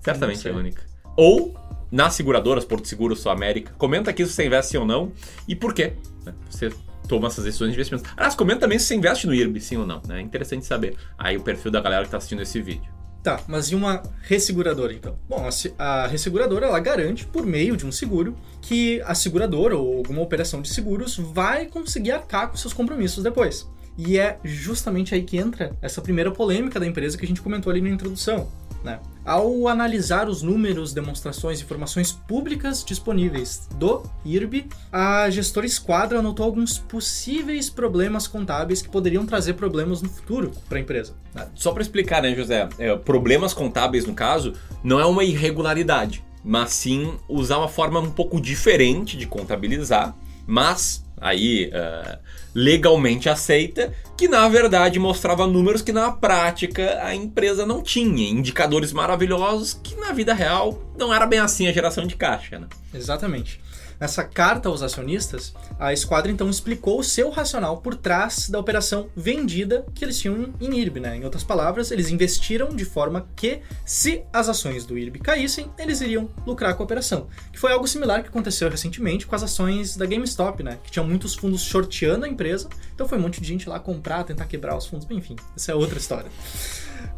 Certamente 0.00 0.46
é 0.46 0.52
a 0.52 0.54
única. 0.54 0.82
Ou 1.16 1.56
nas 1.90 2.14
seguradoras, 2.14 2.64
Porto 2.64 2.86
Seguro, 2.86 3.16
Sul 3.16 3.32
América. 3.32 3.72
Comenta 3.76 4.10
aqui 4.10 4.24
se 4.24 4.32
você 4.32 4.46
investe 4.46 4.76
ou 4.76 4.86
não 4.86 5.10
e 5.48 5.56
por 5.56 5.74
quê. 5.74 5.94
Né? 6.24 6.32
Você 6.48 6.70
toma 7.08 7.28
essas 7.28 7.44
decisões 7.44 7.70
de 7.70 7.74
investimento. 7.74 8.08
Aliás, 8.16 8.34
comenta 8.34 8.60
também 8.60 8.78
se 8.78 8.86
você 8.86 8.94
investe 8.94 9.26
no 9.26 9.34
IRB, 9.34 9.60
sim 9.60 9.76
ou 9.76 9.86
não. 9.86 10.00
Né? 10.06 10.18
É 10.18 10.22
interessante 10.22 10.66
saber 10.66 10.96
aí 11.18 11.36
o 11.36 11.40
perfil 11.40 11.70
da 11.70 11.80
galera 11.80 12.02
que 12.02 12.08
está 12.08 12.18
assistindo 12.18 12.42
esse 12.42 12.60
vídeo. 12.60 12.98
Tá, 13.22 13.40
mas 13.48 13.66
e 13.66 13.74
uma 13.74 14.02
resseguradora 14.22 14.92
então? 14.92 15.18
Bom, 15.28 15.48
a, 15.78 15.84
a 15.84 16.06
resseguradora 16.06 16.66
ela 16.66 16.78
garante, 16.78 17.26
por 17.26 17.44
meio 17.44 17.76
de 17.76 17.84
um 17.84 17.90
seguro, 17.90 18.36
que 18.62 19.02
a 19.02 19.14
seguradora 19.14 19.76
ou 19.76 19.98
alguma 19.98 20.22
operação 20.22 20.62
de 20.62 20.68
seguros 20.68 21.16
vai 21.16 21.66
conseguir 21.66 22.12
arcar 22.12 22.48
com 22.48 22.56
seus 22.56 22.72
compromissos 22.72 23.24
depois. 23.24 23.68
E 23.96 24.16
é 24.16 24.38
justamente 24.44 25.14
aí 25.14 25.22
que 25.24 25.36
entra 25.36 25.76
essa 25.82 26.00
primeira 26.00 26.30
polêmica 26.30 26.78
da 26.78 26.86
empresa 26.86 27.18
que 27.18 27.24
a 27.24 27.28
gente 27.28 27.42
comentou 27.42 27.70
ali 27.70 27.80
na 27.80 27.88
introdução. 27.88 28.48
Né? 28.82 29.00
Ao 29.24 29.68
analisar 29.68 30.28
os 30.28 30.42
números, 30.42 30.92
demonstrações 30.92 31.60
e 31.60 31.64
informações 31.64 32.12
públicas 32.12 32.84
disponíveis 32.84 33.68
do 33.74 34.02
IRB, 34.24 34.66
a 34.90 35.28
gestora 35.28 35.66
Esquadra 35.66 36.20
anotou 36.20 36.46
alguns 36.46 36.78
possíveis 36.78 37.68
problemas 37.68 38.26
contábeis 38.26 38.80
que 38.80 38.88
poderiam 38.88 39.26
trazer 39.26 39.54
problemas 39.54 40.00
no 40.00 40.08
futuro 40.08 40.52
para 40.68 40.78
a 40.78 40.80
empresa. 40.80 41.14
Né? 41.34 41.46
Só 41.54 41.72
para 41.72 41.82
explicar, 41.82 42.22
né, 42.22 42.34
José? 42.34 42.68
É, 42.78 42.96
problemas 42.96 43.52
contábeis, 43.52 44.06
no 44.06 44.14
caso, 44.14 44.54
não 44.82 44.98
é 44.98 45.04
uma 45.04 45.24
irregularidade, 45.24 46.24
mas 46.42 46.72
sim 46.72 47.16
usar 47.28 47.58
uma 47.58 47.68
forma 47.68 48.00
um 48.00 48.10
pouco 48.10 48.40
diferente 48.40 49.16
de 49.16 49.26
contabilizar, 49.26 50.16
mas 50.46 51.04
aí 51.20 51.70
uh, 51.70 52.18
legalmente 52.54 53.28
aceita, 53.28 53.92
que 54.16 54.28
na 54.28 54.48
verdade 54.48 54.98
mostrava 54.98 55.46
números 55.46 55.82
que 55.82 55.92
na 55.92 56.10
prática 56.10 56.98
a 57.02 57.14
empresa 57.14 57.64
não 57.64 57.82
tinha, 57.82 58.28
indicadores 58.28 58.92
maravilhosos 58.92 59.74
que 59.74 59.94
na 59.96 60.12
vida 60.12 60.34
real 60.34 60.92
não 60.98 61.12
era 61.14 61.26
bem 61.26 61.38
assim 61.38 61.68
a 61.68 61.72
geração 61.72 62.06
de 62.06 62.16
caixa. 62.16 62.58
Né? 62.58 62.66
Exatamente. 62.92 63.60
Nessa 64.00 64.22
carta 64.22 64.68
aos 64.68 64.82
acionistas, 64.82 65.52
a 65.78 65.92
Esquadra 65.92 66.30
então 66.30 66.48
explicou 66.48 67.00
o 67.00 67.04
seu 67.04 67.30
racional 67.30 67.78
por 67.78 67.96
trás 67.96 68.48
da 68.48 68.58
operação 68.58 69.08
vendida 69.16 69.84
que 69.92 70.04
eles 70.04 70.18
tinham 70.18 70.54
em 70.60 70.78
IRB. 70.78 71.00
Né? 71.00 71.16
Em 71.16 71.24
outras 71.24 71.42
palavras, 71.42 71.90
eles 71.90 72.08
investiram 72.08 72.68
de 72.68 72.84
forma 72.84 73.28
que, 73.34 73.60
se 73.84 74.22
as 74.32 74.48
ações 74.48 74.86
do 74.86 74.96
IRB 74.96 75.18
caíssem, 75.18 75.70
eles 75.76 76.00
iriam 76.00 76.28
lucrar 76.46 76.74
com 76.74 76.82
a 76.82 76.84
operação. 76.84 77.26
Que 77.52 77.58
foi 77.58 77.72
algo 77.72 77.88
similar 77.88 78.22
que 78.22 78.28
aconteceu 78.28 78.70
recentemente 78.70 79.26
com 79.26 79.34
as 79.34 79.42
ações 79.42 79.96
da 79.96 80.06
GameStop, 80.06 80.62
né? 80.62 80.78
que 80.84 80.90
tinham 80.90 81.06
muitos 81.06 81.34
fundos 81.34 81.62
shorteando 81.62 82.24
a 82.24 82.28
empresa, 82.28 82.68
então 82.94 83.08
foi 83.08 83.18
um 83.18 83.22
monte 83.22 83.40
de 83.40 83.48
gente 83.48 83.68
lá 83.68 83.80
comprar, 83.80 84.22
tentar 84.22 84.46
quebrar 84.46 84.76
os 84.76 84.86
fundos, 84.86 85.06
enfim, 85.10 85.34
essa 85.56 85.72
é 85.72 85.74
outra 85.74 85.98
história. 85.98 86.30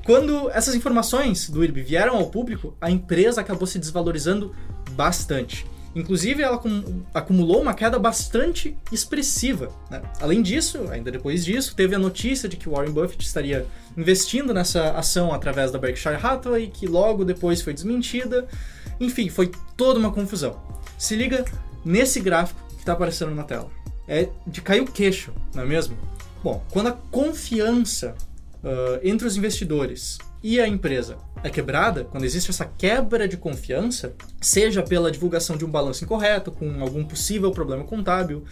Quando 0.04 0.50
essas 0.50 0.74
informações 0.74 1.48
do 1.50 1.62
IRB 1.62 1.82
vieram 1.82 2.16
ao 2.16 2.30
público, 2.30 2.74
a 2.80 2.90
empresa 2.90 3.40
acabou 3.40 3.66
se 3.66 3.78
desvalorizando 3.78 4.54
bastante. 4.92 5.66
Inclusive, 5.94 6.42
ela 6.42 6.60
acumulou 7.12 7.60
uma 7.60 7.74
queda 7.74 7.98
bastante 7.98 8.76
expressiva. 8.92 9.72
Né? 9.90 10.00
Além 10.20 10.40
disso, 10.40 10.88
ainda 10.90 11.10
depois 11.10 11.44
disso, 11.44 11.74
teve 11.74 11.94
a 11.94 11.98
notícia 11.98 12.48
de 12.48 12.56
que 12.56 12.68
Warren 12.68 12.92
Buffett 12.92 13.24
estaria 13.24 13.66
investindo 13.96 14.54
nessa 14.54 14.92
ação 14.92 15.32
através 15.32 15.72
da 15.72 15.78
Berkshire 15.78 16.14
Hathaway, 16.14 16.68
que 16.68 16.86
logo 16.86 17.24
depois 17.24 17.60
foi 17.60 17.74
desmentida. 17.74 18.46
Enfim, 19.00 19.28
foi 19.28 19.50
toda 19.76 19.98
uma 19.98 20.12
confusão. 20.12 20.60
Se 20.96 21.16
liga 21.16 21.44
nesse 21.84 22.20
gráfico 22.20 22.60
que 22.68 22.78
está 22.80 22.92
aparecendo 22.92 23.34
na 23.34 23.42
tela. 23.42 23.70
É 24.06 24.28
de 24.46 24.60
cair 24.60 24.80
o 24.80 24.86
queixo, 24.86 25.32
não 25.54 25.62
é 25.62 25.66
mesmo? 25.66 25.96
Bom, 26.42 26.64
quando 26.70 26.88
a 26.88 26.92
confiança 26.92 28.14
uh, 28.62 28.98
entre 29.02 29.26
os 29.26 29.36
investidores 29.36 30.18
e 30.42 30.60
a 30.60 30.66
empresa 30.66 31.18
é 31.42 31.50
quebrada, 31.50 32.04
quando 32.04 32.24
existe 32.24 32.50
essa 32.50 32.64
quebra 32.64 33.26
de 33.26 33.36
confiança, 33.36 34.14
seja 34.40 34.82
pela 34.82 35.10
divulgação 35.10 35.56
de 35.56 35.64
um 35.64 35.70
balanço 35.70 36.04
incorreto, 36.04 36.52
com 36.52 36.82
algum 36.82 37.04
possível 37.04 37.50
problema 37.50 37.84
contábil, 37.84 38.44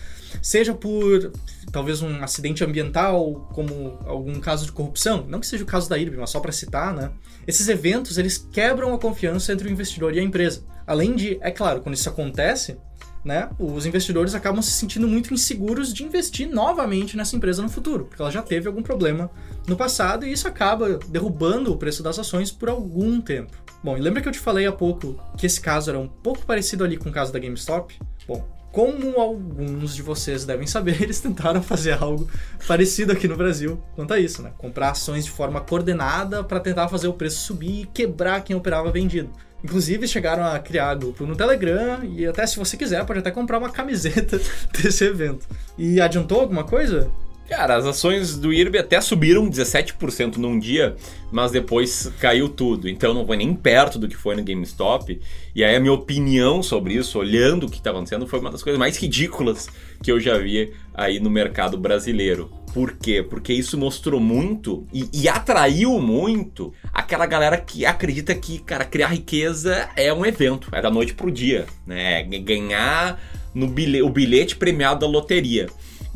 seja 0.43 0.75
por 0.75 1.33
talvez 1.71 2.01
um 2.03 2.23
acidente 2.23 2.65
ambiental, 2.65 3.49
como 3.53 3.99
algum 4.07 4.41
caso 4.41 4.65
de 4.65 4.73
corrupção, 4.73 5.27
não 5.29 5.41
que 5.41 5.47
seja 5.47 5.65
o 5.65 5.67
caso 5.67 5.89
da 5.89 5.99
IRB, 5.99 6.17
mas 6.17 6.31
só 6.31 6.41
para 6.41 6.53
citar, 6.53 6.95
né? 6.95 7.11
Esses 7.47 7.69
eventos, 7.69 8.19
eles 8.19 8.39
quebram 8.39 8.95
a 8.95 8.99
confiança 8.99 9.53
entre 9.53 9.69
o 9.69 9.71
investidor 9.71 10.15
e 10.15 10.19
a 10.19 10.23
empresa. 10.23 10.65
Além 10.87 11.15
de, 11.15 11.39
é 11.43 11.51
claro, 11.51 11.81
quando 11.81 11.95
isso 11.95 12.09
acontece, 12.09 12.79
né, 13.25 13.51
os 13.59 13.85
investidores 13.85 14.35
acabam 14.35 14.63
se 14.63 14.71
sentindo 14.71 15.09
muito 15.09 15.35
inseguros 15.35 15.93
de 15.93 16.05
investir 16.05 16.49
novamente 16.49 17.17
nessa 17.17 17.37
empresa 17.37 17.63
no 17.63 17.69
futuro, 17.69 18.05
porque 18.07 18.23
ela 18.23 18.31
já 18.31 18.43
teve 18.43 18.69
algum 18.69 18.83
problema 18.83 19.31
no 19.67 19.77
passado 19.77 20.27
e 20.27 20.33
isso 20.33 20.47
acaba 20.49 20.99
derrubando 21.09 21.73
o 21.73 21.77
preço 21.77 22.03
das 22.03 22.19
ações 22.19 22.51
por 22.51 22.69
algum 22.69 23.21
tempo. 23.21 23.57
Bom, 23.83 23.97
e 23.97 24.01
lembra 24.01 24.21
que 24.21 24.29
eu 24.29 24.33
te 24.33 24.39
falei 24.39 24.67
há 24.67 24.73
pouco 24.73 25.21
que 25.37 25.47
esse 25.47 25.61
caso 25.61 25.91
era 25.91 25.99
um 25.99 26.09
pouco 26.09 26.45
parecido 26.45 26.85
ali 26.85 26.97
com 26.97 27.11
o 27.11 27.13
caso 27.13 27.33
da 27.33 27.39
GameStop? 27.39 27.97
Bom, 28.27 28.58
como 28.79 29.19
alguns 29.19 29.93
de 29.93 30.03
vocês 30.03 30.45
devem 30.45 30.65
saber, 30.65 31.03
eles 31.03 31.19
tentaram 31.19 31.61
fazer 31.61 32.01
algo 32.01 32.31
parecido 32.65 33.11
aqui 33.11 33.27
no 33.27 33.37
Brasil 33.37 33.83
quanto 33.97 34.15
a 34.15 34.21
isso, 34.21 34.41
né? 34.41 34.53
Comprar 34.57 34.91
ações 34.93 35.25
de 35.25 35.33
forma 35.33 35.61
coordenada 35.61 36.45
para 36.45 36.61
tentar 36.61 36.87
fazer 36.87 37.09
o 37.09 37.13
preço 37.13 37.41
subir 37.41 37.83
e 37.83 37.87
quebrar 37.87 38.41
quem 38.45 38.55
operava 38.55 38.93
vendido. 38.93 39.33
Inclusive 39.65 40.07
chegaram 40.07 40.45
a 40.45 40.57
criar 40.61 40.95
grupo 40.95 41.27
no 41.27 41.35
Telegram 41.35 42.05
e 42.05 42.25
até 42.25 42.47
se 42.47 42.57
você 42.57 42.77
quiser 42.77 43.05
pode 43.05 43.19
até 43.19 43.33
comprar 43.33 43.59
uma 43.59 43.69
camiseta 43.69 44.41
desse 44.71 45.05
evento. 45.05 45.49
E 45.77 46.01
adiantou 46.01 46.41
alguma 46.41 46.63
coisa? 46.63 47.11
Cara, 47.49 47.77
as 47.77 47.87
ações 47.87 48.37
do 48.37 48.53
IRB 48.53 48.79
até 48.79 49.01
subiram 49.01 49.49
17% 49.49 50.37
num 50.37 50.59
dia, 50.59 50.95
mas 51.33 51.51
depois 51.51 52.13
caiu 52.21 52.47
tudo. 52.47 52.91
Então 52.91 53.15
não 53.15 53.27
foi 53.27 53.39
nem 53.39 53.55
perto 53.55 53.99
do 53.99 54.07
que 54.07 54.17
foi 54.17 54.37
no 54.37 54.45
GameStop. 54.45 55.19
E 55.55 55.65
aí 55.65 55.75
a 55.75 55.81
minha 55.81 55.95
opinião 55.95 56.63
sobre 56.63 56.93
isso, 56.93 57.19
olhando 57.19 57.65
o 57.65 57.71
que 57.71 57.79
está 57.79 57.91
acontecendo, 57.91 58.27
foi 58.27 58.39
uma 58.39 58.51
das 58.51 58.63
coisas 58.63 58.79
mais 58.79 58.99
ridículas 58.99 59.67
que 60.03 60.13
eu 60.13 60.21
já 60.21 60.37
vi 60.37 60.75
aí 60.93 61.19
no 61.19 61.31
mercado 61.31 61.79
brasileiro. 61.79 62.53
Por 62.75 62.93
quê? 62.93 63.23
Porque 63.23 63.55
isso 63.55 63.79
mostrou 63.79 64.21
muito 64.21 64.87
e, 64.93 65.09
e, 65.11 65.27
atraiu 65.27 65.99
muito 65.99 66.73
aquela 66.93 67.25
galera 67.25 67.57
que 67.57 67.87
acredita 67.87 68.35
que, 68.35 68.59
cara, 68.59 68.85
criar 68.85 69.09
riqueza 69.09 69.89
é 69.97 70.13
um 70.13 70.25
evento, 70.25 70.69
é 70.71 70.83
da 70.83 70.91
noite 70.91 71.15
pro 71.15 71.31
dia, 71.31 71.65
né? 71.87 72.23
Ganhar 72.25 73.19
no 73.55 73.67
bilhete, 73.67 74.03
o 74.03 74.11
bilhete 74.11 74.55
premiado 74.55 75.01
da 75.01 75.07
loteria. 75.07 75.67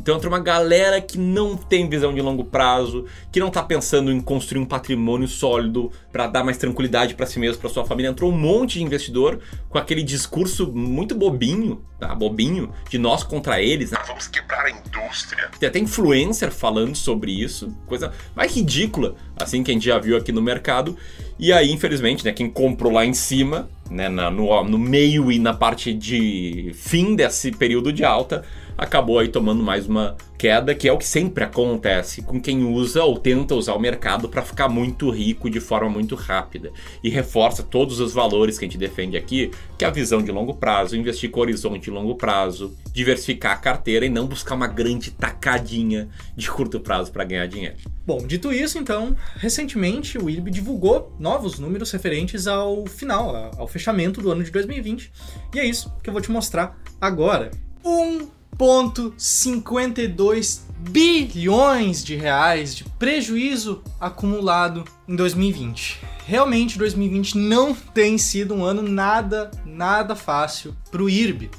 Então 0.03 0.17
entra 0.17 0.27
uma 0.27 0.39
galera 0.39 0.99
que 0.99 1.17
não 1.17 1.55
tem 1.55 1.87
visão 1.87 2.13
de 2.13 2.19
longo 2.19 2.43
prazo, 2.43 3.05
que 3.31 3.39
não 3.39 3.49
tá 3.49 3.63
pensando 3.63 4.11
em 4.11 4.19
construir 4.19 4.59
um 4.59 4.65
patrimônio 4.65 5.29
sólido 5.29 5.89
para 6.11 6.27
dar 6.27 6.43
mais 6.43 6.57
tranquilidade 6.57 7.13
para 7.13 7.25
si 7.25 7.39
mesmo, 7.39 7.61
para 7.61 7.69
sua 7.69 7.85
família. 7.85 8.09
Entrou 8.09 8.29
um 8.29 8.37
monte 8.37 8.79
de 8.79 8.83
investidor 8.83 9.39
com 9.69 9.77
aquele 9.77 10.03
discurso 10.03 10.69
muito 10.73 11.15
bobinho, 11.15 11.81
tá? 11.97 12.13
Bobinho, 12.13 12.73
de 12.89 12.97
nós 12.97 13.23
contra 13.23 13.61
eles. 13.61 13.91
Né? 13.91 13.97
Vamos 14.05 14.27
quebrar 14.27 14.65
a 14.65 14.71
indústria. 14.71 15.49
Tem 15.57 15.69
até 15.69 15.79
influencer 15.79 16.51
falando 16.51 16.97
sobre 16.97 17.31
isso, 17.31 17.73
coisa 17.87 18.11
mais 18.35 18.53
ridícula, 18.53 19.15
assim 19.37 19.63
que 19.63 19.71
a 19.71 19.73
gente 19.73 19.85
já 19.85 19.97
viu 19.97 20.17
aqui 20.17 20.33
no 20.33 20.41
mercado. 20.41 20.97
E 21.39 21.53
aí, 21.53 21.71
infelizmente, 21.71 22.25
né, 22.25 22.33
quem 22.33 22.49
comprou 22.49 22.91
lá 22.91 23.05
em 23.05 23.13
cima, 23.13 23.69
né, 23.89 24.09
no, 24.09 24.63
no 24.65 24.77
meio 24.77 25.31
e 25.31 25.39
na 25.39 25.53
parte 25.53 25.93
de 25.93 26.71
fim 26.75 27.15
desse 27.15 27.53
período 27.53 27.93
de 27.93 28.03
alta, 28.03 28.43
acabou 28.77 29.19
aí 29.19 29.27
tomando 29.27 29.63
mais 29.63 29.87
uma 29.87 30.15
queda, 30.37 30.75
que 30.75 30.89
é 30.89 30.91
o 30.91 30.97
que 30.97 31.05
sempre 31.05 31.43
acontece 31.43 32.21
com 32.21 32.39
quem 32.39 32.65
usa 32.65 33.03
ou 33.03 33.17
tenta 33.17 33.55
usar 33.55 33.73
o 33.75 33.79
mercado 33.79 34.27
para 34.27 34.41
ficar 34.41 34.67
muito 34.67 35.09
rico 35.09 35.49
de 35.49 35.61
forma 35.61 35.89
muito 35.89 36.15
rápida. 36.15 36.71
E 37.01 37.09
reforça 37.09 37.63
todos 37.63 37.99
os 38.01 38.13
valores 38.13 38.59
que 38.59 38.65
a 38.65 38.67
gente 38.67 38.77
defende 38.77 39.15
aqui, 39.15 39.51
que 39.77 39.85
é 39.85 39.87
a 39.87 39.91
visão 39.91 40.21
de 40.21 40.31
longo 40.31 40.55
prazo, 40.55 40.97
investir 40.97 41.31
com 41.31 41.39
horizonte 41.39 41.83
de 41.83 41.91
longo 41.91 42.15
prazo, 42.15 42.75
diversificar 42.91 43.53
a 43.53 43.57
carteira 43.57 44.05
e 44.05 44.09
não 44.09 44.27
buscar 44.27 44.55
uma 44.55 44.67
grande 44.67 45.11
tacadinha 45.11 46.09
de 46.35 46.51
curto 46.51 46.79
prazo 46.79 47.11
para 47.11 47.23
ganhar 47.23 47.47
dinheiro. 47.47 47.77
Bom, 48.05 48.17
dito 48.27 48.51
isso, 48.51 48.77
então, 48.77 49.15
recentemente 49.37 50.17
o 50.17 50.29
IRB 50.29 50.51
divulgou 50.51 51.15
novos 51.17 51.57
números 51.57 51.89
referentes 51.91 52.47
ao 52.47 52.85
final, 52.85 53.51
ao 53.57 53.67
fechamento 53.67 54.21
do 54.21 54.29
ano 54.29 54.43
de 54.43 54.51
2020. 54.51 55.09
E 55.55 55.59
é 55.59 55.65
isso 55.65 55.93
que 56.03 56.09
eu 56.09 56.13
vou 56.13 56.21
te 56.21 56.29
mostrar 56.29 56.77
agora. 56.99 57.49
Um 57.85 58.27
1,52 58.57 60.61
bilhões 60.89 62.03
de 62.03 62.15
reais 62.15 62.75
de 62.75 62.83
prejuízo 62.83 63.81
acumulado 63.99 64.83
em 65.07 65.15
2020. 65.15 66.01
Realmente 66.25 66.77
2020 66.77 67.37
não 67.37 67.73
tem 67.73 68.17
sido 68.17 68.53
um 68.53 68.63
ano 68.63 68.81
nada, 68.81 69.51
nada 69.65 70.15
fácil 70.15 70.75
pro 70.89 71.09
IRB. 71.09 71.49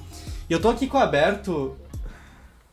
E 0.48 0.52
eu 0.52 0.60
tô 0.60 0.70
aqui 0.70 0.86
com 0.86 0.98
o 0.98 1.00
aberto. 1.00 1.76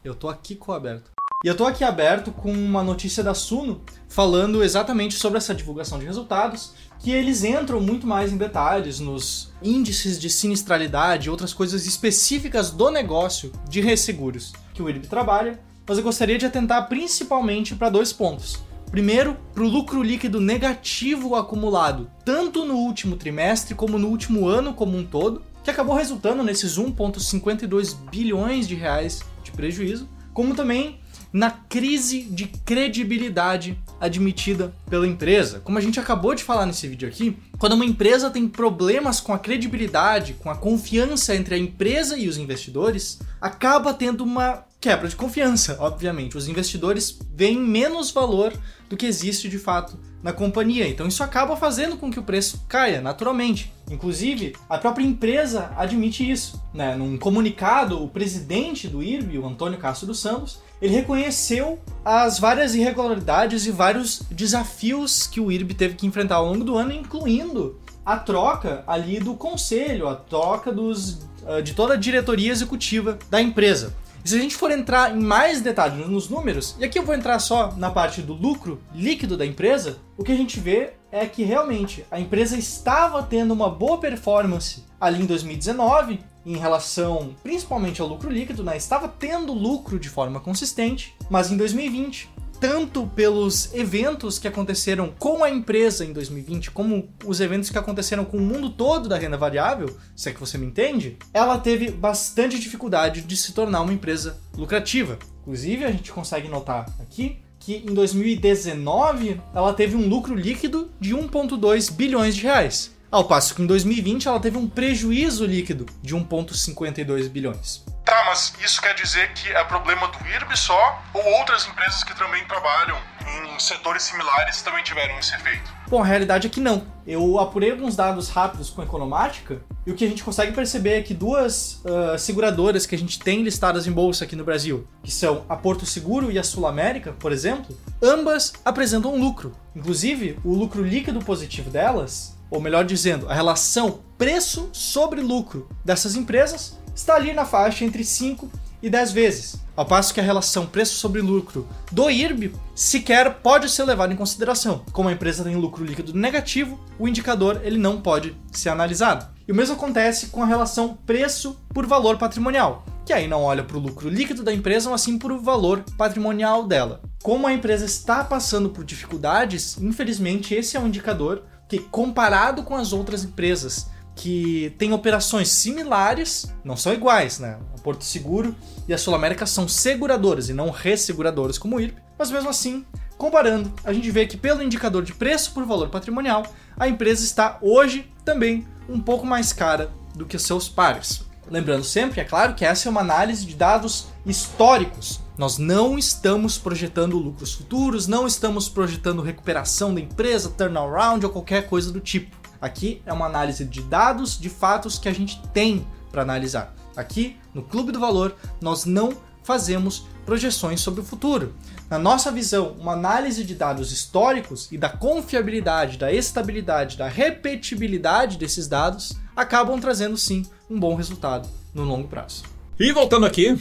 Eu 0.03 0.15
tô 0.15 0.29
aqui 0.29 0.55
com 0.55 0.71
o 0.71 0.75
aberto. 0.75 1.10
E 1.43 1.47
eu 1.47 1.57
tô 1.57 1.65
aqui 1.65 1.83
aberto 1.83 2.31
com 2.31 2.53
uma 2.53 2.83
notícia 2.83 3.23
da 3.23 3.33
Suno 3.33 3.81
falando 4.07 4.63
exatamente 4.63 5.15
sobre 5.15 5.39
essa 5.39 5.55
divulgação 5.55 5.97
de 5.97 6.05
resultados, 6.05 6.73
que 6.99 7.09
eles 7.09 7.43
entram 7.43 7.81
muito 7.81 8.05
mais 8.05 8.31
em 8.31 8.37
detalhes 8.37 8.99
nos 8.99 9.51
índices 9.59 10.19
de 10.19 10.29
sinistralidade 10.29 11.25
e 11.25 11.29
outras 11.31 11.51
coisas 11.51 11.87
específicas 11.87 12.69
do 12.69 12.91
negócio 12.91 13.51
de 13.67 13.81
resseguros 13.81 14.53
que 14.71 14.83
o 14.83 14.89
IRB 14.89 15.07
trabalha, 15.07 15.59
mas 15.87 15.97
eu 15.97 16.03
gostaria 16.03 16.37
de 16.37 16.45
atentar 16.45 16.87
principalmente 16.87 17.73
para 17.73 17.89
dois 17.89 18.13
pontos. 18.13 18.59
Primeiro, 18.91 19.35
para 19.51 19.63
o 19.63 19.67
lucro 19.67 20.03
líquido 20.03 20.39
negativo 20.39 21.33
acumulado, 21.33 22.11
tanto 22.23 22.65
no 22.65 22.75
último 22.75 23.15
trimestre 23.15 23.73
como 23.73 23.97
no 23.97 24.09
último 24.09 24.47
ano 24.47 24.75
como 24.75 24.95
um 24.95 25.03
todo, 25.03 25.41
que 25.63 25.71
acabou 25.71 25.95
resultando 25.95 26.43
nesses 26.43 26.77
1,52 26.77 27.95
bilhões 28.11 28.67
de 28.67 28.75
reais 28.75 29.21
de 29.43 29.51
prejuízo, 29.51 30.07
como 30.33 30.53
também 30.53 31.00
na 31.31 31.49
crise 31.49 32.23
de 32.23 32.47
credibilidade 32.47 33.77
admitida 33.99 34.73
pela 34.89 35.07
empresa. 35.07 35.59
Como 35.59 35.77
a 35.77 35.81
gente 35.81 35.99
acabou 35.99 36.35
de 36.35 36.43
falar 36.43 36.65
nesse 36.65 36.87
vídeo 36.87 37.07
aqui, 37.07 37.37
quando 37.57 37.73
uma 37.73 37.85
empresa 37.85 38.29
tem 38.29 38.47
problemas 38.47 39.19
com 39.19 39.33
a 39.33 39.39
credibilidade, 39.39 40.33
com 40.33 40.49
a 40.49 40.55
confiança 40.55 41.35
entre 41.35 41.55
a 41.55 41.57
empresa 41.57 42.17
e 42.17 42.27
os 42.27 42.37
investidores, 42.37 43.19
acaba 43.39 43.93
tendo 43.93 44.23
uma 44.23 44.65
quebra 44.81 45.07
de 45.07 45.15
confiança, 45.15 45.77
obviamente. 45.79 46.35
Os 46.35 46.47
investidores 46.47 47.19
veem 47.35 47.59
menos 47.59 48.09
valor 48.09 48.51
do 48.89 48.97
que 48.97 49.05
existe 49.05 49.47
de 49.47 49.59
fato 49.59 49.97
na 50.23 50.33
companhia. 50.33 50.87
Então 50.87 51.07
isso 51.07 51.23
acaba 51.23 51.55
fazendo 51.55 51.97
com 51.97 52.11
que 52.11 52.19
o 52.19 52.23
preço 52.23 52.65
caia 52.67 52.99
naturalmente. 52.99 53.71
Inclusive, 53.89 54.55
a 54.67 54.77
própria 54.79 55.05
empresa 55.05 55.71
admite 55.77 56.29
isso. 56.29 56.61
Né? 56.73 56.95
Num 56.95 57.17
comunicado, 57.17 58.03
o 58.03 58.07
presidente 58.07 58.87
do 58.87 59.03
IRB, 59.03 59.37
o 59.37 59.47
Antônio 59.47 59.77
Castro 59.77 60.07
dos 60.07 60.19
Santos, 60.19 60.59
ele 60.81 60.95
reconheceu 60.95 61.79
as 62.03 62.39
várias 62.39 62.73
irregularidades 62.73 63.65
e 63.65 63.71
vários 63.71 64.23
desafios 64.31 65.27
que 65.27 65.39
o 65.39 65.51
IRB 65.51 65.75
teve 65.75 65.95
que 65.95 66.07
enfrentar 66.07 66.35
ao 66.35 66.47
longo 66.47 66.63
do 66.63 66.75
ano, 66.75 66.91
incluindo 66.91 67.79
a 68.03 68.17
troca 68.17 68.83
ali 68.87 69.19
do 69.19 69.35
conselho, 69.35 70.07
a 70.07 70.15
troca 70.15 70.71
dos, 70.71 71.19
ah, 71.45 71.61
de 71.61 71.73
toda 71.73 71.93
a 71.93 71.97
diretoria 71.97 72.51
executiva 72.51 73.19
da 73.29 73.39
empresa. 73.39 73.95
E 74.23 74.29
se 74.29 74.35
a 74.35 74.39
gente 74.39 74.55
for 74.55 74.71
entrar 74.71 75.15
em 75.15 75.19
mais 75.19 75.61
detalhes 75.61 76.07
nos 76.07 76.29
números, 76.29 76.75
e 76.79 76.85
aqui 76.85 76.99
eu 76.99 77.03
vou 77.03 77.15
entrar 77.15 77.39
só 77.39 77.73
na 77.75 77.89
parte 77.89 78.21
do 78.21 78.33
lucro 78.33 78.79
líquido 78.93 79.35
da 79.35 79.45
empresa, 79.45 79.97
o 80.15 80.23
que 80.23 80.31
a 80.31 80.35
gente 80.35 80.59
vê 80.59 80.93
é 81.11 81.25
que 81.25 81.43
realmente 81.43 82.05
a 82.11 82.19
empresa 82.19 82.55
estava 82.55 83.23
tendo 83.23 83.51
uma 83.51 83.69
boa 83.69 83.97
performance 83.97 84.83
ali 84.99 85.23
em 85.23 85.25
2019, 85.25 86.19
em 86.45 86.57
relação 86.57 87.35
principalmente 87.43 88.01
ao 88.01 88.07
lucro 88.07 88.29
líquido, 88.29 88.63
né? 88.63 88.75
estava 88.75 89.07
tendo 89.07 89.53
lucro 89.53 89.99
de 89.99 90.09
forma 90.09 90.39
consistente, 90.39 91.15
mas 91.29 91.51
em 91.51 91.57
2020 91.57 92.29
tanto 92.61 93.07
pelos 93.07 93.73
eventos 93.73 94.37
que 94.37 94.47
aconteceram 94.47 95.11
com 95.17 95.43
a 95.43 95.49
empresa 95.49 96.05
em 96.05 96.13
2020, 96.13 96.69
como 96.69 97.09
os 97.25 97.41
eventos 97.41 97.71
que 97.71 97.77
aconteceram 97.77 98.23
com 98.23 98.37
o 98.37 98.41
mundo 98.41 98.69
todo 98.69 99.09
da 99.09 99.17
renda 99.17 99.35
variável, 99.35 99.97
se 100.15 100.29
é 100.29 100.31
que 100.31 100.39
você 100.39 100.59
me 100.59 100.67
entende, 100.67 101.17
ela 101.33 101.57
teve 101.57 101.89
bastante 101.89 102.59
dificuldade 102.59 103.21
de 103.21 103.35
se 103.35 103.51
tornar 103.53 103.81
uma 103.81 103.91
empresa 103.91 104.39
lucrativa. 104.55 105.17
Inclusive, 105.41 105.85
a 105.85 105.91
gente 105.91 106.11
consegue 106.11 106.47
notar 106.47 106.85
aqui 106.99 107.39
que 107.59 107.77
em 107.77 107.95
2019 107.95 109.41
ela 109.55 109.73
teve 109.73 109.95
um 109.95 110.07
lucro 110.07 110.35
líquido 110.35 110.91
de 110.99 111.15
1,2 111.15 111.91
bilhões 111.91 112.35
de 112.35 112.43
reais. 112.43 112.91
Ao 113.11 113.25
passo 113.25 113.53
que 113.53 113.61
em 113.61 113.65
2020 113.67 114.29
ela 114.29 114.39
teve 114.39 114.57
um 114.57 114.65
prejuízo 114.65 115.45
líquido 115.45 115.85
de 116.01 116.15
1,52 116.15 117.27
bilhões. 117.27 117.83
Tá, 118.05 118.23
mas 118.27 118.53
isso 118.63 118.81
quer 118.81 118.95
dizer 118.95 119.33
que 119.33 119.49
é 119.49 119.61
problema 119.65 120.07
do 120.07 120.25
IRB 120.25 120.55
só 120.55 121.03
ou 121.13 121.21
outras 121.39 121.67
empresas 121.67 122.05
que 122.05 122.17
também 122.17 122.41
trabalham 122.45 122.97
em 123.27 123.59
setores 123.59 124.03
similares 124.03 124.61
também 124.61 124.81
tiveram 124.81 125.19
esse 125.19 125.35
efeito? 125.35 125.73
Bom, 125.89 126.01
a 126.01 126.05
realidade 126.05 126.47
é 126.47 126.49
que 126.49 126.61
não. 126.61 126.87
Eu 127.05 127.37
apurei 127.37 127.71
alguns 127.71 127.97
dados 127.97 128.29
rápidos 128.29 128.69
com 128.69 128.79
a 128.79 128.85
Economática 128.85 129.61
e 129.85 129.91
o 129.91 129.95
que 129.95 130.05
a 130.05 130.07
gente 130.07 130.23
consegue 130.23 130.53
perceber 130.53 130.99
é 130.99 131.01
que 131.01 131.13
duas 131.13 131.81
uh, 131.83 132.17
seguradoras 132.17 132.85
que 132.85 132.95
a 132.95 132.97
gente 132.97 133.19
tem 133.19 133.43
listadas 133.43 133.87
em 133.87 133.91
bolsa 133.91 134.23
aqui 134.23 134.37
no 134.37 134.45
Brasil, 134.45 134.87
que 135.03 135.11
são 135.11 135.45
a 135.49 135.57
Porto 135.57 135.85
Seguro 135.85 136.31
e 136.31 136.39
a 136.39 136.43
Sul 136.43 136.65
América, 136.65 137.11
por 137.11 137.33
exemplo, 137.33 137.77
ambas 138.01 138.53
apresentam 138.63 139.17
lucro. 139.17 139.51
Inclusive, 139.75 140.39
o 140.45 140.53
lucro 140.53 140.81
líquido 140.81 141.19
positivo 141.19 141.69
delas 141.69 142.39
ou 142.51 142.59
melhor 142.61 142.83
dizendo, 142.85 143.29
a 143.29 143.33
relação 143.33 144.01
preço 144.17 144.69
sobre 144.73 145.21
lucro 145.21 145.69
dessas 145.83 146.15
empresas 146.15 146.77
está 146.93 147.15
ali 147.15 147.33
na 147.33 147.45
faixa 147.45 147.85
entre 147.85 148.03
5 148.03 148.51
e 148.83 148.89
10 148.89 149.11
vezes. 149.11 149.55
Ao 149.75 149.85
passo 149.85 150.13
que 150.13 150.19
a 150.19 150.23
relação 150.23 150.65
preço 150.65 150.95
sobre 150.95 151.21
lucro 151.21 151.67
do 151.91 152.09
IRB 152.09 152.53
sequer 152.75 153.35
pode 153.35 153.69
ser 153.69 153.83
levada 153.83 154.13
em 154.13 154.17
consideração. 154.17 154.83
Como 154.91 155.07
a 155.07 155.13
empresa 155.13 155.43
tem 155.43 155.55
lucro 155.55 155.85
líquido 155.85 156.13
negativo, 156.13 156.79
o 156.99 157.07
indicador 157.07 157.61
ele 157.63 157.77
não 157.77 158.01
pode 158.01 158.35
ser 158.51 158.69
analisado. 158.69 159.27
E 159.47 159.51
o 159.51 159.55
mesmo 159.55 159.75
acontece 159.75 160.27
com 160.27 160.43
a 160.43 160.45
relação 160.45 160.97
preço 161.05 161.57
por 161.73 161.85
valor 161.85 162.17
patrimonial, 162.17 162.85
que 163.05 163.13
aí 163.13 163.27
não 163.27 163.43
olha 163.43 163.63
para 163.63 163.77
o 163.77 163.79
lucro 163.79 164.09
líquido 164.09 164.43
da 164.43 164.53
empresa, 164.53 164.89
mas 164.89 165.01
sim 165.01 165.17
para 165.17 165.33
o 165.33 165.41
valor 165.41 165.83
patrimonial 165.97 166.67
dela. 166.67 167.01
Como 167.23 167.47
a 167.47 167.53
empresa 167.53 167.85
está 167.85 168.23
passando 168.23 168.69
por 168.69 168.83
dificuldades, 168.83 169.77
infelizmente 169.79 170.53
esse 170.53 170.75
é 170.75 170.79
um 170.79 170.87
indicador 170.87 171.43
que, 171.71 171.79
comparado 171.79 172.63
com 172.63 172.75
as 172.75 172.91
outras 172.91 173.23
empresas 173.23 173.89
que 174.13 174.75
tem 174.77 174.91
operações 174.91 175.47
similares, 175.47 176.53
não 176.65 176.75
são 176.75 176.91
iguais, 176.93 177.39
né? 177.39 177.57
O 177.77 177.81
Porto 177.81 178.03
Seguro 178.03 178.53
e 178.89 178.93
a 178.93 178.97
Sul 178.97 179.15
América 179.15 179.45
são 179.45 179.69
seguradoras 179.69 180.49
e 180.49 180.53
não 180.53 180.69
resseguradoras 180.69 181.57
como 181.57 181.77
o 181.77 181.79
IRB, 181.79 181.95
mas 182.19 182.29
mesmo 182.29 182.49
assim, 182.49 182.85
comparando, 183.17 183.71
a 183.85 183.93
gente 183.93 184.11
vê 184.11 184.27
que 184.27 184.35
pelo 184.35 184.61
indicador 184.61 185.01
de 185.01 185.13
preço 185.13 185.53
por 185.53 185.63
valor 185.65 185.87
patrimonial, 185.87 186.45
a 186.77 186.89
empresa 186.89 187.23
está 187.23 187.57
hoje 187.61 188.11
também 188.25 188.67
um 188.89 188.99
pouco 188.99 189.25
mais 189.25 189.53
cara 189.53 189.89
do 190.13 190.25
que 190.25 190.37
seus 190.37 190.67
pares. 190.67 191.23
Lembrando 191.49 191.85
sempre, 191.85 192.19
é 192.19 192.25
claro, 192.25 192.53
que 192.53 192.65
essa 192.65 192.89
é 192.89 192.91
uma 192.91 192.99
análise 192.99 193.45
de 193.45 193.55
dados 193.55 194.07
históricos. 194.25 195.21
Nós 195.41 195.57
não 195.57 195.97
estamos 195.97 196.59
projetando 196.59 197.17
lucros 197.17 197.53
futuros, 197.53 198.05
não 198.05 198.27
estamos 198.27 198.69
projetando 198.69 199.23
recuperação 199.23 199.91
da 199.91 199.99
empresa, 199.99 200.51
turnaround 200.51 201.25
ou 201.25 201.31
qualquer 201.31 201.67
coisa 201.67 201.91
do 201.91 201.99
tipo. 201.99 202.37
Aqui 202.61 203.01
é 203.07 203.11
uma 203.11 203.25
análise 203.25 203.65
de 203.65 203.81
dados, 203.81 204.39
de 204.39 204.49
fatos 204.49 204.99
que 204.99 205.09
a 205.09 205.11
gente 205.11 205.41
tem 205.47 205.83
para 206.11 206.21
analisar. 206.21 206.75
Aqui, 206.95 207.37
no 207.55 207.63
Clube 207.63 207.91
do 207.91 207.99
Valor, 207.99 208.35
nós 208.61 208.85
não 208.85 209.13
fazemos 209.43 210.05
projeções 210.27 210.79
sobre 210.79 211.01
o 211.01 211.03
futuro. 211.03 211.55
Na 211.89 211.97
nossa 211.97 212.31
visão, 212.31 212.75
uma 212.79 212.93
análise 212.93 213.43
de 213.43 213.55
dados 213.55 213.91
históricos 213.91 214.71
e 214.71 214.77
da 214.77 214.89
confiabilidade, 214.89 215.97
da 215.97 216.13
estabilidade, 216.13 216.97
da 216.97 217.07
repetibilidade 217.07 218.37
desses 218.37 218.67
dados 218.67 219.13
acabam 219.35 219.79
trazendo 219.79 220.17
sim 220.17 220.45
um 220.69 220.79
bom 220.79 220.93
resultado 220.93 221.49
no 221.73 221.83
longo 221.83 222.07
prazo. 222.07 222.43
E 222.79 222.91
voltando 222.91 223.25
aqui, 223.25 223.59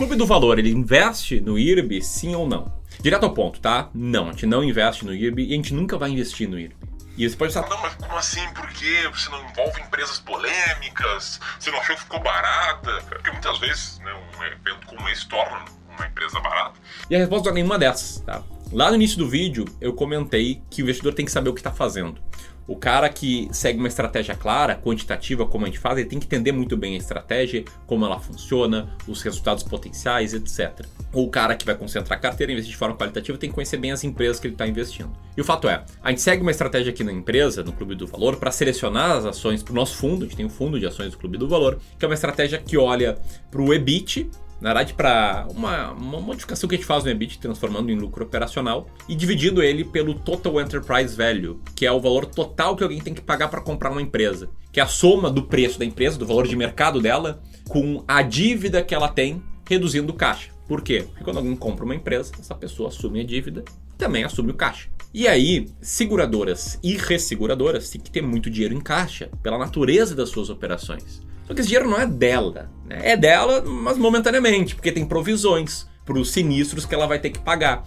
Clube 0.00 0.16
do 0.16 0.24
Valor, 0.24 0.58
ele 0.58 0.70
investe 0.70 1.42
no 1.42 1.58
IRB, 1.58 2.00
sim 2.00 2.34
ou 2.34 2.48
não? 2.48 2.72
Direto 3.02 3.24
ao 3.24 3.34
ponto, 3.34 3.60
tá? 3.60 3.90
Não, 3.92 4.30
a 4.30 4.32
gente 4.32 4.46
não 4.46 4.64
investe 4.64 5.04
no 5.04 5.12
IRB 5.12 5.44
e 5.44 5.52
a 5.52 5.56
gente 5.56 5.74
nunca 5.74 5.98
vai 5.98 6.08
investir 6.08 6.48
no 6.48 6.58
IRB. 6.58 6.74
E 7.18 7.28
você 7.28 7.36
pode 7.36 7.50
estar. 7.50 7.68
Não, 7.68 7.82
mas 7.82 7.96
como 7.96 8.16
assim? 8.16 8.40
Por 8.54 8.66
quê? 8.68 9.06
Você 9.12 9.28
não 9.28 9.46
envolve 9.50 9.78
empresas 9.82 10.18
polêmicas? 10.20 11.38
Você 11.58 11.70
não 11.70 11.78
achou 11.80 11.94
que 11.96 12.00
ficou 12.00 12.18
barata? 12.18 12.98
Porque 13.10 13.30
muitas 13.30 13.58
vezes 13.58 13.98
né, 13.98 14.10
um 14.38 14.42
evento 14.42 14.86
como 14.86 15.06
esse 15.10 15.28
torna 15.28 15.66
uma 15.90 16.06
empresa 16.06 16.40
barata. 16.40 16.80
E 17.10 17.14
a 17.14 17.18
resposta 17.18 17.50
é 17.50 17.52
nenhuma 17.52 17.78
dessas, 17.78 18.20
tá? 18.20 18.42
Lá 18.72 18.88
no 18.88 18.94
início 18.94 19.18
do 19.18 19.28
vídeo 19.28 19.66
eu 19.82 19.92
comentei 19.92 20.62
que 20.70 20.80
o 20.80 20.84
investidor 20.84 21.12
tem 21.12 21.26
que 21.26 21.30
saber 21.30 21.50
o 21.50 21.52
que 21.52 21.60
está 21.60 21.72
fazendo. 21.72 22.18
O 22.70 22.76
cara 22.76 23.08
que 23.08 23.48
segue 23.50 23.80
uma 23.80 23.88
estratégia 23.88 24.36
clara, 24.36 24.76
quantitativa, 24.76 25.44
como 25.44 25.64
a 25.64 25.66
gente 25.66 25.80
faz, 25.80 25.98
ele 25.98 26.08
tem 26.08 26.20
que 26.20 26.26
entender 26.26 26.52
muito 26.52 26.76
bem 26.76 26.94
a 26.94 26.98
estratégia, 26.98 27.64
como 27.84 28.04
ela 28.04 28.20
funciona, 28.20 28.88
os 29.08 29.22
resultados 29.22 29.64
potenciais, 29.64 30.34
etc. 30.34 30.86
Ou 31.12 31.26
o 31.26 31.30
cara 31.30 31.56
que 31.56 31.66
vai 31.66 31.74
concentrar 31.74 32.16
a 32.16 32.22
carteira 32.22 32.52
investir 32.52 32.70
de 32.70 32.76
forma 32.76 32.96
qualitativa 32.96 33.36
tem 33.36 33.50
que 33.50 33.54
conhecer 33.56 33.76
bem 33.76 33.90
as 33.90 34.04
empresas 34.04 34.38
que 34.38 34.46
ele 34.46 34.54
está 34.54 34.68
investindo. 34.68 35.10
E 35.36 35.40
o 35.40 35.44
fato 35.44 35.68
é, 35.68 35.82
a 36.00 36.10
gente 36.10 36.20
segue 36.20 36.42
uma 36.42 36.52
estratégia 36.52 36.92
aqui 36.92 37.02
na 37.02 37.12
empresa, 37.12 37.64
no 37.64 37.72
Clube 37.72 37.96
do 37.96 38.06
Valor, 38.06 38.36
para 38.36 38.52
selecionar 38.52 39.16
as 39.16 39.24
ações 39.24 39.64
para 39.64 39.72
o 39.72 39.74
nosso 39.74 39.96
fundo, 39.96 40.24
a 40.24 40.28
gente 40.28 40.36
tem 40.36 40.46
um 40.46 40.50
fundo 40.50 40.78
de 40.78 40.86
ações 40.86 41.10
do 41.10 41.18
Clube 41.18 41.36
do 41.38 41.48
Valor, 41.48 41.76
que 41.98 42.04
é 42.04 42.06
uma 42.06 42.14
estratégia 42.14 42.56
que 42.56 42.78
olha 42.78 43.18
para 43.50 43.60
o 43.60 43.74
EBIT, 43.74 44.30
na 44.60 44.70
verdade, 44.70 44.92
para 44.92 45.46
uma, 45.50 45.92
uma, 45.92 46.20
modificação 46.20 46.68
que 46.68 46.74
a 46.74 46.78
gente 46.78 46.86
faz 46.86 47.04
no 47.04 47.10
EBIT, 47.10 47.38
transformando 47.38 47.90
em 47.90 47.96
lucro 47.96 48.24
operacional, 48.24 48.88
e 49.08 49.14
dividindo 49.14 49.62
ele 49.62 49.84
pelo 49.84 50.14
Total 50.14 50.60
Enterprise 50.60 51.16
Value, 51.16 51.60
que 51.74 51.86
é 51.86 51.92
o 51.92 52.00
valor 52.00 52.26
total 52.26 52.76
que 52.76 52.82
alguém 52.82 53.00
tem 53.00 53.14
que 53.14 53.22
pagar 53.22 53.48
para 53.48 53.60
comprar 53.60 53.90
uma 53.90 54.02
empresa, 54.02 54.50
que 54.70 54.78
é 54.78 54.82
a 54.82 54.86
soma 54.86 55.30
do 55.30 55.44
preço 55.44 55.78
da 55.78 55.84
empresa, 55.84 56.18
do 56.18 56.26
valor 56.26 56.46
de 56.46 56.54
mercado 56.56 57.00
dela, 57.00 57.42
com 57.68 58.04
a 58.06 58.20
dívida 58.20 58.82
que 58.82 58.94
ela 58.94 59.08
tem, 59.08 59.42
reduzindo 59.66 60.12
o 60.12 60.16
caixa. 60.16 60.50
Por 60.68 60.82
quê? 60.82 61.04
Porque 61.08 61.24
quando 61.24 61.38
alguém 61.38 61.56
compra 61.56 61.84
uma 61.84 61.94
empresa, 61.94 62.32
essa 62.38 62.54
pessoa 62.54 62.90
assume 62.90 63.20
a 63.20 63.24
dívida 63.24 63.64
e 63.94 63.96
também 63.96 64.24
assume 64.24 64.50
o 64.50 64.54
caixa. 64.54 64.88
E 65.12 65.26
aí, 65.26 65.68
seguradoras 65.80 66.78
e 66.82 66.96
resseguradoras 66.96 67.90
têm 67.90 68.00
que 68.00 68.10
ter 68.10 68.22
muito 68.22 68.48
dinheiro 68.48 68.74
em 68.74 68.80
caixa, 68.80 69.28
pela 69.42 69.58
natureza 69.58 70.14
das 70.14 70.28
suas 70.28 70.50
operações. 70.50 71.20
Só 71.50 71.54
que 71.54 71.60
esse 71.60 71.68
dinheiro 71.68 71.90
não 71.90 71.98
é 71.98 72.06
dela. 72.06 72.70
É 72.90 73.16
dela, 73.16 73.62
mas 73.62 73.96
momentaneamente, 73.96 74.74
porque 74.74 74.90
tem 74.90 75.04
provisões 75.04 75.86
para 76.04 76.18
os 76.18 76.30
sinistros 76.30 76.84
que 76.84 76.94
ela 76.94 77.06
vai 77.06 77.18
ter 77.18 77.30
que 77.30 77.38
pagar. 77.38 77.84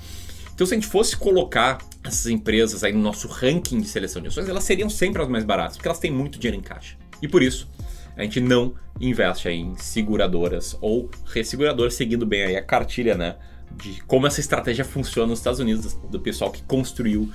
Então, 0.53 0.65
se 0.65 0.73
a 0.73 0.77
gente 0.77 0.87
fosse 0.87 1.17
colocar 1.17 1.79
essas 2.03 2.27
empresas 2.27 2.83
aí 2.83 2.93
no 2.93 2.99
nosso 2.99 3.27
ranking 3.27 3.81
de 3.81 3.87
seleção 3.87 4.21
de 4.21 4.27
ações, 4.27 4.47
elas 4.47 4.63
seriam 4.63 4.89
sempre 4.89 5.21
as 5.21 5.27
mais 5.27 5.43
baratas, 5.43 5.77
porque 5.77 5.87
elas 5.87 5.99
têm 5.99 6.11
muito 6.11 6.39
dinheiro 6.39 6.57
em 6.57 6.63
caixa. 6.63 6.95
E 7.21 7.27
por 7.27 7.41
isso, 7.41 7.69
a 8.15 8.23
gente 8.23 8.39
não 8.39 8.75
investe 8.99 9.49
em 9.49 9.75
seguradoras 9.75 10.77
ou 10.79 11.09
resseguradoras, 11.25 11.95
seguindo 11.95 12.25
bem 12.25 12.43
aí 12.43 12.55
a 12.55 12.63
cartilha, 12.63 13.15
né? 13.15 13.35
De 13.71 14.01
como 14.03 14.27
essa 14.27 14.39
estratégia 14.39 14.85
funciona 14.85 15.29
nos 15.29 15.39
Estados 15.39 15.59
Unidos, 15.59 15.97
do 16.09 16.19
pessoal 16.19 16.51
que 16.51 16.61
construiu 16.63 17.31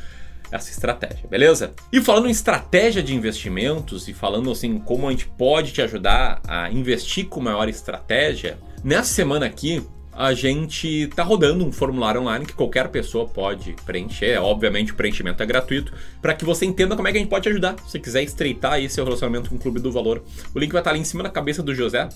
essa 0.50 0.70
estratégia, 0.70 1.28
beleza? 1.28 1.74
E 1.92 2.00
falando 2.00 2.28
em 2.28 2.30
estratégia 2.30 3.02
de 3.02 3.14
investimentos 3.14 4.08
e 4.08 4.14
falando 4.14 4.50
assim 4.50 4.78
como 4.78 5.06
a 5.06 5.10
gente 5.10 5.26
pode 5.26 5.72
te 5.72 5.82
ajudar 5.82 6.40
a 6.46 6.70
investir 6.70 7.26
com 7.26 7.40
maior 7.40 7.68
estratégia, 7.68 8.58
nessa 8.82 9.12
semana 9.12 9.46
aqui 9.46 9.82
a 10.18 10.34
gente 10.34 11.04
está 11.04 11.22
rodando 11.22 11.64
um 11.64 11.70
formulário 11.70 12.20
online 12.20 12.44
que 12.44 12.52
qualquer 12.52 12.88
pessoa 12.88 13.28
pode 13.28 13.76
preencher. 13.86 14.36
Obviamente, 14.42 14.90
o 14.90 14.96
preenchimento 14.96 15.40
é 15.40 15.46
gratuito, 15.46 15.92
para 16.20 16.34
que 16.34 16.44
você 16.44 16.66
entenda 16.66 16.96
como 16.96 17.06
é 17.06 17.12
que 17.12 17.18
a 17.18 17.20
gente 17.20 17.30
pode 17.30 17.44
te 17.44 17.50
ajudar. 17.50 17.76
Se 17.86 18.00
quiser 18.00 18.24
estreitar 18.24 18.72
aí 18.72 18.90
seu 18.90 19.04
relacionamento 19.04 19.48
com 19.48 19.54
o 19.54 19.58
Clube 19.60 19.78
do 19.78 19.92
Valor, 19.92 20.24
o 20.52 20.58
link 20.58 20.72
vai 20.72 20.80
estar 20.80 20.90
ali 20.90 20.98
em 20.98 21.04
cima 21.04 21.22
da 21.22 21.30
cabeça 21.30 21.62
do 21.62 21.72
José, 21.72 22.08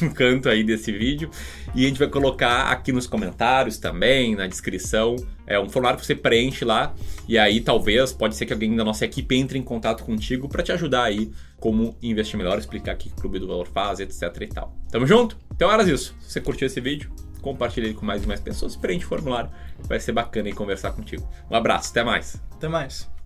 no 0.00 0.14
canto 0.14 0.48
aí 0.48 0.62
desse 0.62 0.92
vídeo, 0.92 1.32
e 1.74 1.84
a 1.84 1.88
gente 1.88 1.98
vai 1.98 2.06
colocar 2.06 2.68
aqui 2.70 2.92
nos 2.92 3.08
comentários 3.08 3.76
também, 3.76 4.36
na 4.36 4.46
descrição. 4.46 5.16
É 5.44 5.58
um 5.58 5.68
formulário 5.68 5.98
que 5.98 6.06
você 6.06 6.14
preenche 6.14 6.64
lá, 6.64 6.94
e 7.28 7.36
aí 7.36 7.60
talvez 7.60 8.12
pode 8.12 8.36
ser 8.36 8.46
que 8.46 8.52
alguém 8.52 8.76
da 8.76 8.84
nossa 8.84 9.04
equipe 9.04 9.34
entre 9.34 9.58
em 9.58 9.62
contato 9.62 10.04
contigo 10.04 10.48
para 10.48 10.62
te 10.62 10.70
ajudar 10.70 11.02
aí 11.02 11.32
como 11.58 11.96
investir 12.00 12.38
melhor, 12.38 12.56
explicar 12.56 12.94
o 12.94 12.98
que 12.98 13.08
o 13.08 13.16
Clube 13.16 13.40
do 13.40 13.48
Valor 13.48 13.66
faz, 13.66 13.98
etc 13.98 14.22
e 14.42 14.46
tal. 14.46 14.78
Tamo 14.92 15.08
junto? 15.08 15.36
Então 15.52 15.72
era 15.72 15.82
isso. 15.82 16.14
Se 16.20 16.34
você 16.34 16.40
curtiu 16.40 16.66
esse 16.66 16.80
vídeo, 16.80 17.10
compartilhe 17.40 17.94
com 17.94 18.04
mais 18.04 18.24
e 18.24 18.26
mais 18.26 18.40
pessoas, 18.40 18.76
preenche 18.76 19.04
o 19.04 19.08
formulário. 19.08 19.50
Vai 19.80 20.00
ser 20.00 20.12
bacana 20.12 20.48
aí 20.48 20.54
conversar 20.54 20.92
contigo. 20.92 21.28
Um 21.50 21.56
abraço, 21.56 21.90
até 21.90 22.02
mais. 22.02 22.40
Até 22.52 22.68
mais. 22.68 23.17